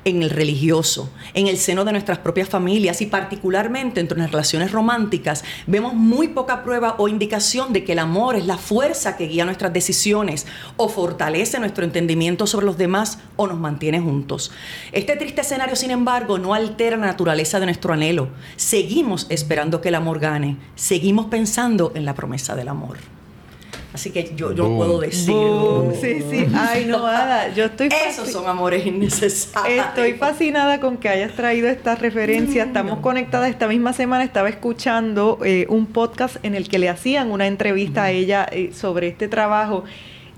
[0.06, 4.72] en el religioso, en el seno de nuestras propias familias y particularmente entre las relaciones
[4.72, 9.28] románticas, vemos muy poca prueba o indicación de que el amor es la fuerza que
[9.28, 10.48] guía nuestras decisiones
[10.78, 14.52] o fortalece nuestro entendimiento sobre los demás o nos mantiene juntos.
[14.92, 18.30] Este triste escenario, sin embargo, no altera la naturaleza de nuestro anhelo.
[18.56, 23.19] Seguimos esperando que el amor gane, seguimos pensando en la promesa del amor.
[23.94, 25.34] Así que yo, yo puedo decir.
[26.00, 26.48] Sí, sí.
[26.56, 27.54] Ay, no, Ada.
[27.54, 27.90] Yo estoy.
[28.08, 29.88] Esos son amores innecesarios.
[29.88, 32.66] Estoy fascinada con que hayas traído esta referencia.
[32.66, 33.50] Estamos conectadas.
[33.50, 38.04] Esta misma semana estaba escuchando eh, un podcast en el que le hacían una entrevista
[38.04, 39.84] a ella eh, sobre este trabajo.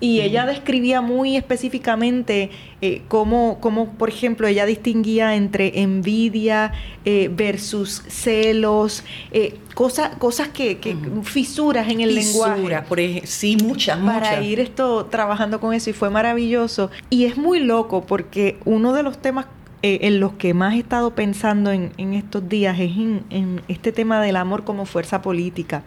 [0.01, 2.49] Y ella describía muy específicamente
[2.81, 6.73] eh, cómo, cómo, por ejemplo, ella distinguía entre envidia
[7.05, 12.81] eh, versus celos, eh, cosas, cosas que, que fisuras en el lenguaje.
[12.89, 14.21] Por sí, muchas, muchas.
[14.21, 16.89] Para ir esto trabajando con eso y fue maravilloso.
[17.11, 19.45] Y es muy loco porque uno de los temas
[19.83, 23.91] en los que más he estado pensando en, en estos días es en, en, este
[23.91, 25.83] tema del amor como fuerza política.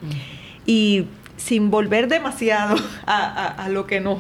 [0.67, 1.05] Y
[1.37, 2.77] sin volver demasiado
[3.07, 4.19] a, lo que nos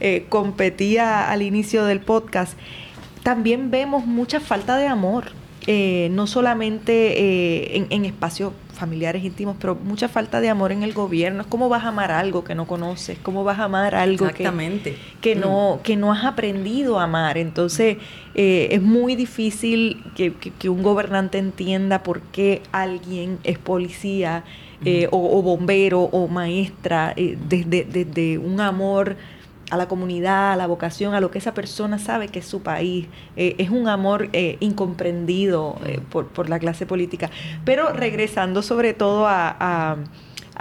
[0.00, 2.58] eh, competía al inicio del podcast,
[3.22, 5.32] también vemos mucha falta de amor
[5.70, 10.94] eh, no solamente eh, en, espacios familiares íntimos, pero mucha falta de amor en el
[10.94, 11.44] gobierno.
[11.46, 13.18] ¿Cómo vas a amar algo que no conoces?
[13.22, 14.50] ¿Cómo vas a amar algo que,
[15.20, 15.82] que, no, mm.
[15.82, 17.36] que no has aprendido a amar?
[17.36, 17.98] Entonces,
[18.34, 20.32] eh, es muy difícil que,
[20.70, 24.44] un gobernante entienda por qué alguien es policía
[25.10, 29.16] o, bombero o maestra desde, desde un amor
[29.70, 32.62] a la comunidad, a la vocación, a lo que esa persona sabe que es su
[32.62, 33.06] país.
[33.36, 37.30] Eh, es un amor eh, incomprendido eh, por, la clase política.
[37.64, 39.96] Pero regresando sobre todo a,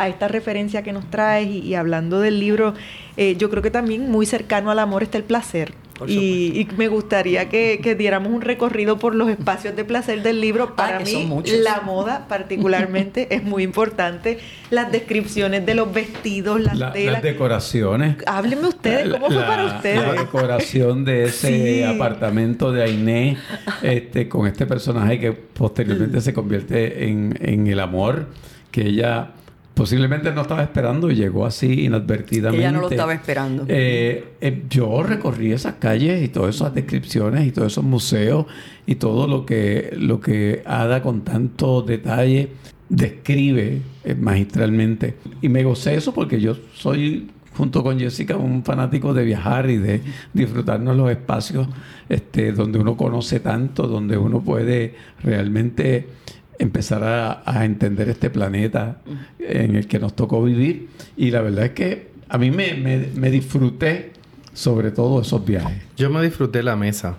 [0.06, 2.76] esta referencia que nos traes y, hablando del libro,
[3.18, 5.74] yo creo que también muy cercano al amor está el placer.
[6.06, 10.76] Y, me gustaría que, diéramos un recorrido por los espacios de placer del libro.
[10.76, 11.30] Para mí,
[11.64, 14.40] la moda particularmente es muy importante.
[14.70, 17.14] Las descripciones de los vestidos, las telas.
[17.14, 18.18] Las decoraciones.
[18.26, 20.02] Háblenme ustedes, ¿cómo fue para ustedes?
[20.02, 23.38] La decoración de ese apartamento de Ainé,
[23.82, 28.28] este, con este personaje que posteriormente se convierte en, en el amor,
[28.72, 29.32] que ella
[29.78, 32.66] posiblemente no estaba esperando y llegó así inadvertidamente.
[32.66, 33.64] Ella no lo estaba esperando.
[33.68, 38.48] Eh, eh, yo recorrí esas calles y todas esas descripciones y todos esos museos
[38.88, 42.50] y todo lo que, lo que Ada con tanto detalle
[42.90, 45.16] describe eh, magistralmente.
[45.42, 49.78] Y me gocé eso porque yo soy junto con Jessica, un fanático de viajar y
[49.78, 50.02] de
[50.34, 51.68] disfrutarnos los espacios
[52.10, 56.08] este, donde uno conoce tanto, donde uno puede realmente
[56.60, 58.98] empezar a, entender este planeta
[59.40, 60.90] en el que nos tocó vivir.
[61.16, 64.12] Y la verdad es que a mí me, me disfruté
[64.58, 65.84] sobre todo esos viajes.
[65.98, 67.18] Yo me disfruté la mesa.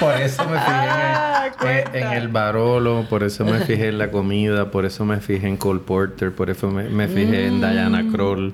[0.00, 1.48] Por eso me fijé ah,
[1.92, 5.58] en, el Barolo, por eso me fijé en la comida, por eso me fijé en
[5.58, 7.60] Cole Porter, por eso me, fijé en mm.
[7.60, 8.52] Diana Kroll.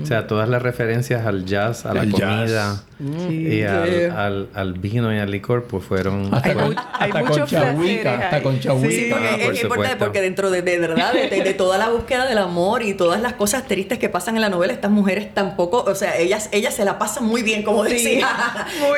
[0.00, 2.82] O sea, todas las referencias al jazz, a la comida
[3.28, 6.32] y al, al, vino y al licor, pues fueron...
[6.32, 8.88] Hasta, con, hasta con chahuica, hasta con chahuica.
[8.90, 12.94] Sí, es, importante porque dentro de, de verdad, de, toda la búsqueda del amor y
[12.94, 16.48] todas las cosas tristes que pasan en la novela, estas mujeres tampoco, o sea, ellas,
[16.52, 18.28] ellas se la pasan muy bien, como decía.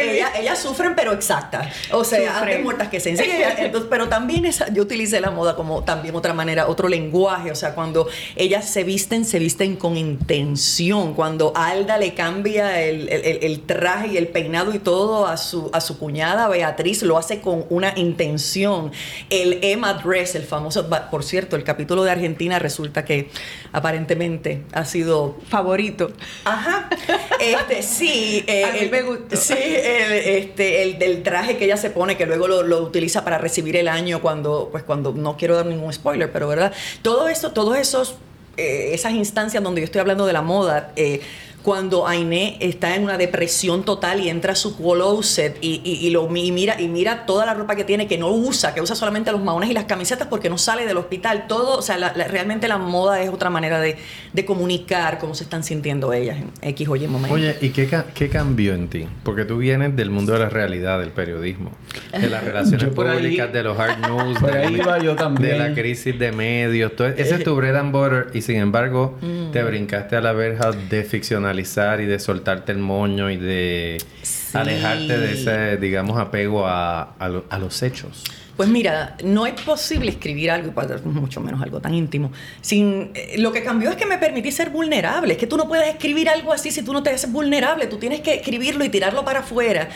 [0.01, 1.69] ellas, sufren, pero exactas.
[1.91, 3.55] O sea, antes muertas que sencillas.
[3.59, 7.51] Entonces, pero también esa, yo utilicé la moda como también otra manera, otro lenguaje.
[7.51, 10.84] O sea, cuando ellas se visten, se visten con intención.
[11.15, 15.81] Cuando Alda le cambia el, el, traje y el peinado y todo a su, a
[15.81, 18.93] su cuñada Beatriz, lo hace con una intención.
[19.31, 23.31] El Emma Dress, el famoso, por cierto, el capítulo de Argentina resulta que
[23.73, 26.13] aparentemente ha sido favorito.
[26.45, 26.89] Ajá.
[27.41, 28.45] Este, sí.
[28.47, 29.37] Eh, a mí me gustó.
[29.37, 33.39] Sí, el, este, el del traje que ella se pone, que luego lo, utiliza para
[33.39, 36.73] recibir el año cuando, pues cuando, no quiero dar ningún spoiler, pero verdad,
[37.03, 38.17] todo eso, todos esos,
[38.57, 41.21] eh, esas instancias donde yo estoy hablando de la moda, eh,
[41.65, 46.29] cuando Ainé está en una depresión total y entra a su closet y, y, lo,
[46.29, 49.43] mira, y mira toda la ropa que tiene que no usa, que usa solamente los
[49.43, 51.47] maones y las camisetas porque no sale del hospital.
[51.49, 53.97] Todo, o sea, realmente la moda es otra manera de,
[54.45, 57.35] comunicar cómo se están sintiendo ellas en X o Y momento.
[57.35, 59.07] Oye, ¿y qué, qué cambió en ti?
[59.23, 61.71] Porque tú vienes del mundo de la realidad, del periodismo,
[62.13, 64.39] de las relaciones públicas, de los hard news,
[65.41, 66.93] de, la crisis de medios.
[67.17, 69.53] ese es tu bread and butter y sin embargo mm.
[69.53, 73.99] te brincaste a la verja de ficcional y de soltarte el moño y de
[74.53, 77.15] alejarte de ese, digamos, apego a,
[77.59, 78.25] los hechos?
[78.57, 80.73] Pues mira, no es posible escribir algo,
[81.05, 82.31] mucho menos algo tan íntimo,
[82.61, 83.11] sin...
[83.15, 85.33] Eh, lo que cambió es que me permití ser vulnerable.
[85.35, 87.87] Es que tú no puedes escribir algo así si tú no te haces vulnerable.
[87.87, 89.89] Tú tienes que escribirlo y tirarlo para afuera.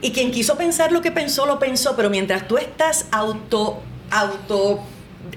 [0.00, 3.82] Y quien quiso pensar lo que pensó, lo pensó, pero mientras tú estás auto...
[4.10, 4.82] auto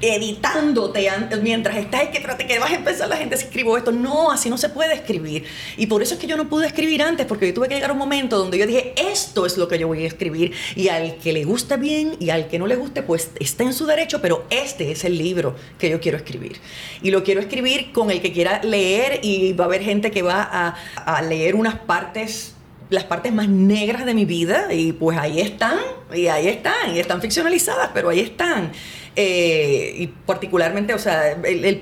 [0.02, 1.10] editándote
[1.42, 3.92] mientras estás que trate que vas a empezar la gente si escribo esto.
[3.92, 5.46] No, así no se puede escribir.
[5.78, 7.90] Y por eso es que yo no pude escribir antes, porque yo tuve que llegar
[7.90, 10.54] a un momento donde yo dije, esto es lo que yo voy a escribir.
[10.76, 13.74] Y al que le guste bien y al que no le guste, pues está en
[13.74, 16.60] su derecho, pero este es el libro que yo quiero escribir.
[17.02, 20.22] Y lo quiero escribir con el que quiera leer y va a haber gente que
[20.22, 22.56] va a leer unas partes
[22.92, 25.80] las partes más negras de mi vida y pues ahí están,
[26.14, 28.72] y ahí están, y están ficcionalizadas, pero ahí están.
[29.16, 31.78] Eh, y particularmente, o sea, el,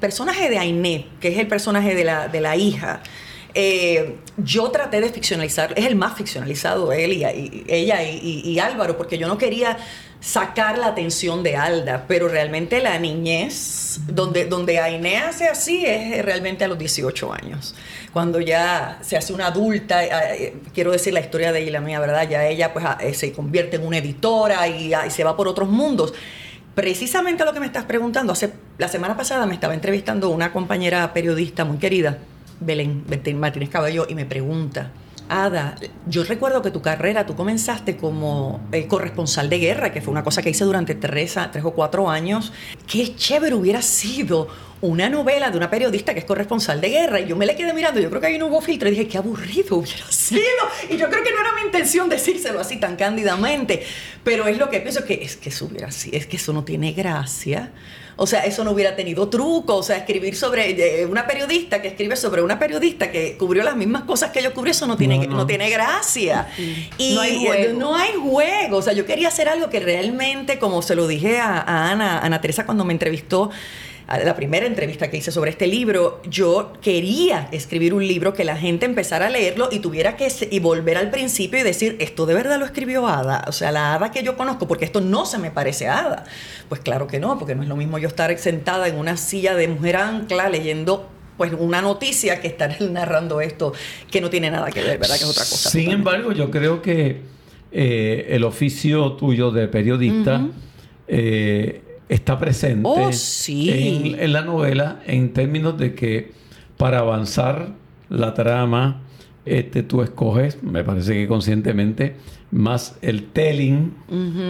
[0.00, 3.02] personaje de Ainé, que es el personaje de la, de la hija,
[3.54, 9.18] eh, yo traté de ficcionalizar, es el más ficcionalizado, él y, ella y, Álvaro, porque
[9.18, 9.76] yo no quería
[10.22, 16.24] sacar la atención de Alda, pero realmente la niñez, donde, donde Ainé hace así, es
[16.24, 17.74] realmente a los 18 años.
[18.12, 22.28] Cuando ya se hace una adulta, eh, quiero decir la historia de ella, mía, ¿verdad?
[22.28, 22.84] Ya ella pues
[23.18, 26.14] se convierte en una editora y, y se va por otros mundos
[26.74, 31.12] precisamente lo que me estás preguntando, hace, la semana pasada me estaba entrevistando una compañera
[31.12, 32.18] periodista muy querida,
[32.60, 33.04] Belén
[33.34, 34.90] Martínez Caballo, y me pregunta,
[35.34, 35.76] Ada,
[36.06, 40.22] yo recuerdo que tu carrera, tú comenzaste como eh, corresponsal de guerra, que fue una
[40.22, 42.52] cosa que hice durante tres, tres o cuatro años.
[42.86, 44.48] Qué chévere hubiera sido
[44.82, 47.20] una novela de una periodista que es corresponsal de guerra.
[47.20, 48.88] Y yo me le quedé mirando, yo creo que ahí no hubo filtro.
[48.88, 50.42] Y dije, qué aburrido hubiera sido.
[50.90, 53.84] Y yo creo que no era mi intención decírselo así tan cándidamente.
[54.24, 56.64] Pero es lo que pienso, que es que eso hubiera sido, es que eso no
[56.64, 57.72] tiene gracia.
[58.16, 59.76] O sea, eso no hubiera tenido truco.
[59.76, 63.76] O sea, escribir sobre eh, una periodista que escribe sobre una periodista que cubrió las
[63.76, 66.48] mismas cosas que yo cubrí, eso no tiene, no, tiene gracia.
[66.98, 67.78] Y no hay, juego.
[67.78, 68.78] no hay juego.
[68.78, 72.18] O sea, yo quería hacer algo que realmente, como se lo dije a, a Ana,
[72.18, 73.50] Ana Teresa cuando me entrevistó,
[74.08, 78.56] la primera entrevista que hice sobre este libro, yo quería escribir un libro que la
[78.56, 82.34] gente empezara a leerlo y tuviera que y volver al principio y decir, esto de
[82.34, 85.38] verdad lo escribió Ada, o sea, la Ada que yo conozco, porque esto no se
[85.38, 86.24] me parece a Ada.
[86.68, 89.54] Pues claro que no, porque no es lo mismo yo estar sentada en una silla
[89.54, 93.72] de mujer ancla leyendo pues una noticia que estar narrando esto
[94.10, 95.16] que no tiene nada que ver, ¿verdad?
[95.16, 95.70] Que es otra cosa.
[95.70, 97.22] Sin embargo, yo creo que
[97.72, 100.46] eh, el oficio tuyo de periodista
[102.12, 103.10] está presente oh,
[103.48, 106.32] en, la novela en términos de que
[106.76, 107.70] para avanzar
[108.10, 109.00] la trama,
[109.46, 112.16] este, tú escoges, me parece que conscientemente,
[112.50, 113.94] más el telling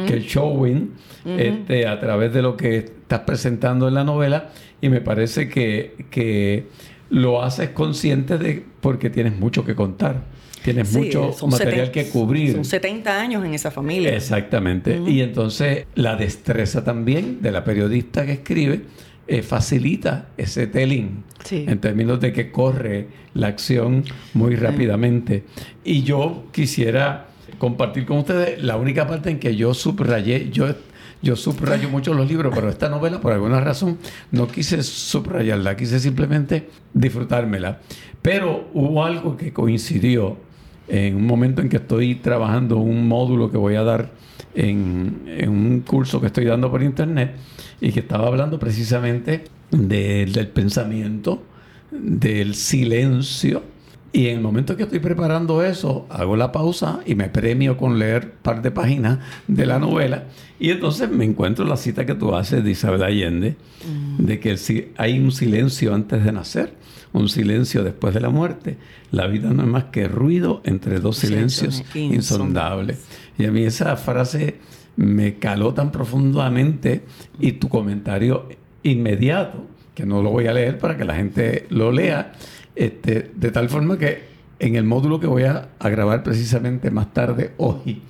[0.09, 0.91] que el showing
[1.25, 4.51] este, a través de lo que estás presentando en la novela
[4.81, 6.67] y me parece que, que
[7.11, 10.25] lo haces consciente de porque tienes mucho que contar.
[10.63, 12.53] Tienes mucho material que cubrir.
[12.53, 14.15] Son 70 años en esa familia.
[14.15, 15.01] Exactamente.
[15.07, 18.83] Y entonces la destreza también de la periodista que escribe
[19.27, 24.05] eh, facilita ese telling en términos de que corre la acción
[24.35, 25.45] muy rápidamente.
[25.85, 30.67] Y yo quisiera compartir con ustedes la única parte en que yo subrayé, yo
[31.23, 33.97] yo subrayo mucho los libros, pero esta novela, por alguna razón,
[34.33, 37.81] no quise subrayarla, quise simplemente disfrutármela.
[38.21, 40.37] Pero hubo algo que coincidió
[40.89, 44.11] en un momento en que estoy trabajando un módulo que voy a dar
[44.55, 47.37] en, un curso que estoy dando por internet
[47.81, 51.43] y que estaba hablando precisamente del pensamiento,
[51.91, 53.63] del silencio.
[54.13, 57.99] Y en el momento que estoy preparando eso, hago la pausa y me premio con
[57.99, 60.25] leer par de páginas de la novela.
[60.61, 63.57] Y entonces me encuentro la cita que tú haces de Isabel Allende,
[63.87, 64.25] mm.
[64.25, 66.75] de que hay un silencio antes de nacer
[67.13, 68.77] un silencio después de la muerte.
[69.11, 73.05] La vida no es más que ruido entre dos silencios insondables.
[73.39, 74.57] Y a mí esa frase
[74.97, 77.03] me caló tan profundamente
[77.39, 78.49] y tu comentario
[78.83, 82.33] inmediato, que no lo voy a leer para que la gente lo lea,
[82.75, 87.53] este, de tal forma que en el módulo que voy a, grabar precisamente más tarde
[87.57, 88.03] hoy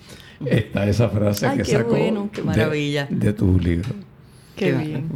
[0.44, 1.96] está esa frase que sacó
[2.44, 3.06] maravilla.
[3.08, 3.88] De, tu libro.
[4.56, 5.08] Qué, bien.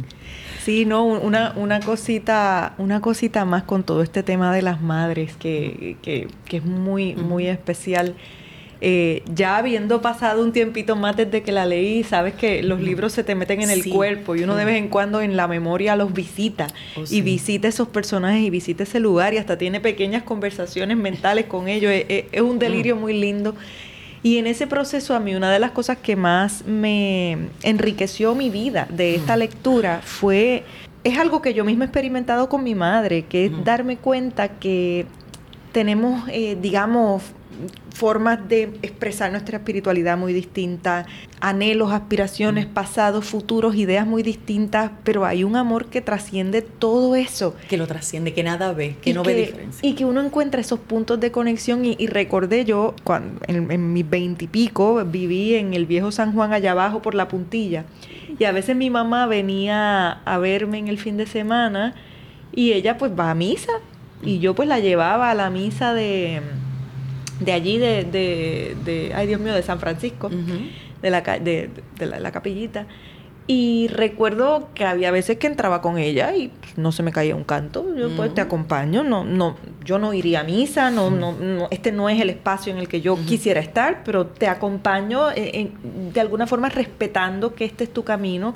[0.63, 5.35] Sí, no, una, una cosita, una cosita más con todo este tema de las madres,
[5.37, 8.15] que, que, que es muy, muy especial.
[8.79, 13.11] Eh, ya habiendo pasado un tiempito más desde que la leí, sabes que los libros
[13.11, 15.95] se te meten en el cuerpo y uno de vez en cuando en la memoria
[15.95, 20.23] los visita oh, y visita esos personajes y visita ese lugar y hasta tiene pequeñas
[20.23, 21.91] conversaciones mentales con ellos.
[21.91, 22.99] Es, un delirio mm.
[22.99, 23.55] muy lindo.
[24.21, 28.49] Y en ese proceso a mí una de las cosas que más me enriqueció mi
[28.49, 29.39] vida de esta mm.
[29.39, 30.63] lectura fue,
[31.03, 33.63] es algo que yo misma he experimentado con mi madre, que es mm.
[33.63, 35.05] darme cuenta que
[35.71, 37.23] tenemos, eh, digamos,
[37.93, 41.07] formas de expresar nuestra espiritualidad muy distintas,
[41.39, 42.73] anhelos, aspiraciones, mm.
[42.73, 47.55] pasados, futuros, ideas muy distintas, pero hay un amor que trasciende todo eso.
[47.69, 49.87] Que lo trasciende, que nada ve, que no ve diferencia.
[49.87, 54.09] Y que uno encuentra esos puntos de conexión y, recordé yo, cuando, en, en mis
[54.09, 57.85] veintipico, viví en el viejo San Juan allá abajo por la puntilla.
[58.39, 61.95] Y a veces mi mamá venía a verme en el fin de semana
[62.53, 63.71] y ella pues va a misa
[64.21, 66.41] y yo pues la llevaba a la misa de
[67.39, 70.29] de allí, de, de, de, ay Dios mío, de San Francisco,
[71.01, 71.69] de, la, de,
[71.99, 72.87] la, capillita.
[73.49, 77.45] Y recuerdo que había veces que entraba con ella y no se me caía un
[77.45, 77.95] canto.
[77.95, 82.09] Yo pues te acompaño, no, no, yo no iría a misa, no, no, este no
[82.09, 85.71] es el espacio en el que yo quisiera estar, pero te acompaño eh,
[86.13, 88.53] de alguna forma respetando que este es tu camino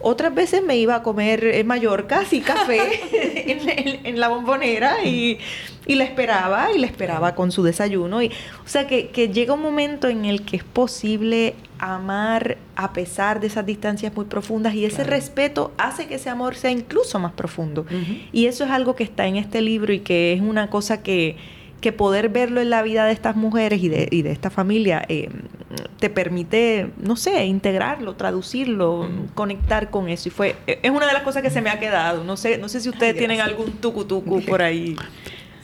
[0.00, 2.80] otras veces me iba a comer en Mallorca, así café
[4.04, 5.38] en, la bombonera y,
[5.86, 8.22] y, la esperaba y la esperaba con su desayuno.
[8.22, 13.40] Y, o sea que, llega un momento en el que es posible amar a pesar
[13.40, 17.32] de esas distancias muy profundas y ese respeto hace que ese amor sea incluso más
[17.32, 17.86] profundo.
[18.32, 21.36] Y eso es algo que está en este libro y que es una cosa que
[21.80, 25.04] que poder verlo en la vida de estas mujeres y de, y de esta familia
[25.08, 25.28] eh,
[25.98, 30.28] te permite, no sé, integrarlo, traducirlo, conectar con eso.
[30.28, 32.24] Y fue, es una de las cosas que se me ha quedado.
[32.24, 34.06] No sé, no sé si ustedes tienen algún tucu
[34.46, 34.96] por ahí.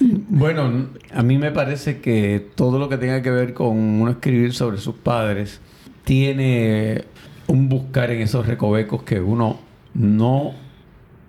[0.01, 4.53] Bueno, a mí me parece que todo lo que tenga que ver con uno escribir
[4.53, 5.61] sobre sus padres
[6.05, 7.05] tiene
[7.47, 9.61] un buscar en esos recovecos que uno
[9.95, 10.53] no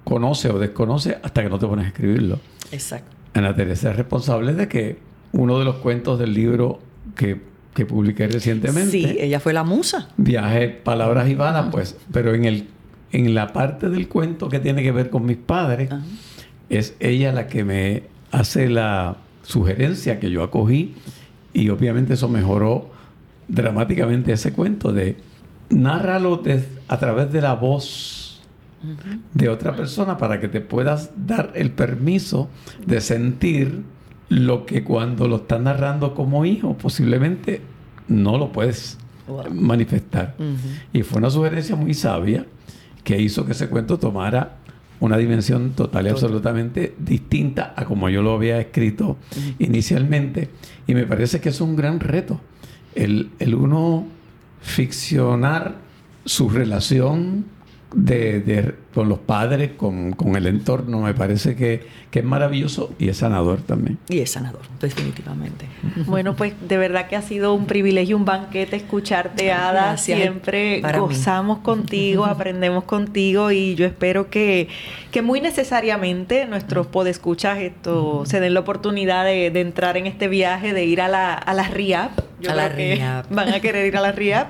[0.03, 2.39] conoce o desconoce hasta que no te pones a escribirlo.
[2.71, 3.14] Exacto.
[3.35, 4.97] Ana Teresa es responsable de que
[5.33, 6.79] uno de los cuentos del libro
[7.15, 7.39] que,
[7.73, 8.89] que publiqué recientemente.
[8.91, 10.07] Sí, ella fue la musa.
[10.17, 12.67] Viaje, palabras y balas, pues, pero en el
[13.11, 16.01] en la parte del cuento que tiene que ver con mis padres, Ajá.
[16.69, 20.95] es ella la que me hace la sugerencia que yo acogí
[21.53, 22.89] y obviamente eso mejoró
[23.47, 25.15] dramáticamente ese cuento de
[25.69, 28.24] nárralo des- a través de la voz
[29.33, 32.49] de otra persona para que te puedas dar el permiso
[32.85, 33.83] de sentir
[34.29, 37.61] lo que cuando lo estás narrando como hijo posiblemente
[38.07, 39.45] no lo puedes Wow.
[39.51, 40.35] manifestar.
[40.93, 42.45] Y fue una sugerencia muy sabia
[43.03, 44.57] que hizo que ese cuento tomara
[44.99, 49.17] una dimensión total y absolutamente distinta a como yo lo había escrito
[49.57, 50.49] inicialmente.
[50.85, 52.39] Y me parece que es un gran reto
[52.93, 54.05] el, el uno
[54.61, 55.75] ficcionar
[56.25, 57.45] su relación
[57.95, 61.01] de, de- con los padres, con, con el entorno.
[61.01, 63.97] Me parece que, que es maravilloso y es sanador también.
[64.09, 65.65] Y es sanador, definitivamente.
[66.07, 69.87] Bueno, pues de verdad que ha sido un privilegio, un banquete escucharte, Ada.
[69.87, 70.19] Gracias.
[70.19, 71.03] Siempre Para mí.
[71.05, 74.67] gozamos contigo, aprendemos contigo y yo espero que,
[75.11, 80.27] que muy necesariamente nuestros podescuchas esto se den la oportunidad de, de entrar en este
[80.29, 82.11] viaje, de ir a la, a la RIAP.
[82.39, 83.25] Yo A la que RIAP.
[83.31, 84.49] Van a querer ir a la RIAP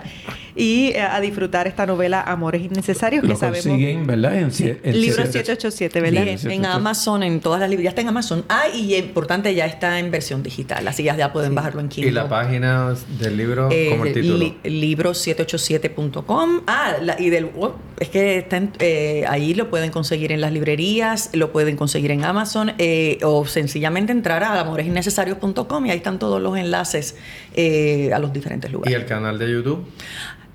[0.55, 3.65] y eh, a disfrutar esta novela Amores Innecesarios que Lo sabemos.
[3.65, 4.34] consiguen, ¿verdad?
[4.39, 4.51] En,
[4.83, 6.23] en Libro siete- 787, ¿verdad?
[6.23, 6.65] Sí, En, sí, en sí, sí.
[6.65, 8.45] Amazon, en todas las librerías está en Amazon.
[8.49, 12.11] Ah, y importante, ya está en versión digital, así ya, ya pueden bajarlo en Kindle.
[12.11, 14.37] Y la página del libro, Eh, como el título.
[14.37, 16.61] li- libro787.com.
[16.67, 20.41] Ah, la- y del oh, es que está en- eh, ahí lo pueden conseguir en
[20.41, 25.97] las librerías, lo pueden conseguir en Amazon eh, o sencillamente entrar a amoresinnecesarios.com y ahí
[25.97, 27.15] están todos los enlaces
[27.55, 28.95] eh, a los diferentes y lugares.
[28.95, 29.85] el canal de YouTube.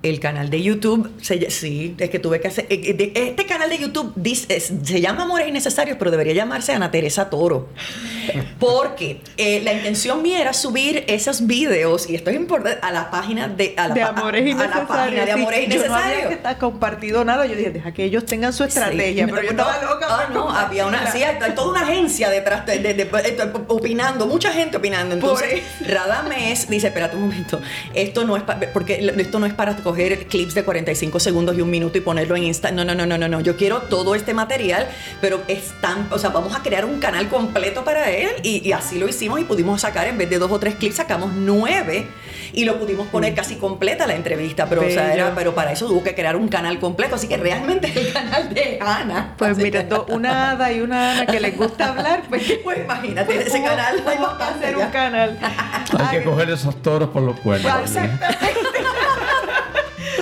[0.02, 2.66] El canal de YouTube, se- sí, es que tuve que hacer.
[2.70, 6.90] eh, eh, Este canal de YouTube dice- se llama Amores Innecesarios, pero debería llamarse Ana
[6.90, 7.68] Teresa Toro.
[8.58, 13.10] Porque eh, la intención mía era subir esos videos, y esto es importante, a la
[13.10, 14.74] página de, a la, de amores a- a innecesarios.
[14.80, 15.30] la página de sí.
[15.40, 16.28] Amores Yo no había Innecesarios.
[16.28, 17.46] que estar compartido nada.
[17.46, 19.26] Yo dije, deja que ellos tengan su estrategia.
[19.26, 19.30] Sí.
[19.30, 20.06] Pero yo No, estaba loca.
[20.08, 24.26] Ah, no, había una, sí, hay, toda una agencia detrás de, de- de- de- opinando,
[24.26, 25.14] mucha gente opinando.
[25.14, 27.60] Entonces, Radamés dice, espérate un momento,
[27.94, 31.62] esto no es pa- porque esto no es para coger clips de 45 segundos y
[31.62, 32.70] un minuto y ponerlo en Insta.
[32.70, 33.40] No, no, no, no, no, no.
[33.40, 34.86] Yo quiero todo este material,
[35.20, 38.72] pero es tan, o sea, vamos a crear un canal completo para él y, y
[38.72, 42.06] así lo hicimos y pudimos sacar en vez de dos o tres clips sacamos nueve
[42.52, 45.86] y lo pudimos poner casi completa la entrevista, pero o sea, era, pero para eso
[45.86, 49.34] tuvo que crear un canal completo, así que realmente es el canal de Ana.
[49.38, 53.34] Pues mira, que- una Ada y una Ana que les gusta hablar, pues, Pues imagínate,
[53.34, 54.86] pues, ese canal hay hacer ya.
[54.86, 55.38] un canal.
[55.98, 57.72] Hay que coger esos toros por los cuernos.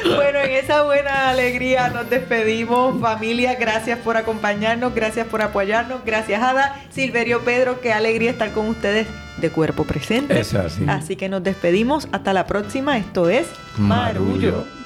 [0.04, 3.00] Bueno, en esa buena alegría nos despedimos.
[3.00, 8.68] Familia, gracias por acompañarnos, gracias por apoyarnos, gracias Ada, Silverio Pedro, qué alegría estar con
[8.68, 9.06] ustedes
[9.40, 10.38] de cuerpo presente.
[10.38, 10.84] Es así.
[10.88, 12.08] Así que nos despedimos.
[12.12, 12.98] Hasta la próxima.
[12.98, 13.46] Esto es
[13.76, 14.32] Marullo.
[14.32, 14.77] Marullo.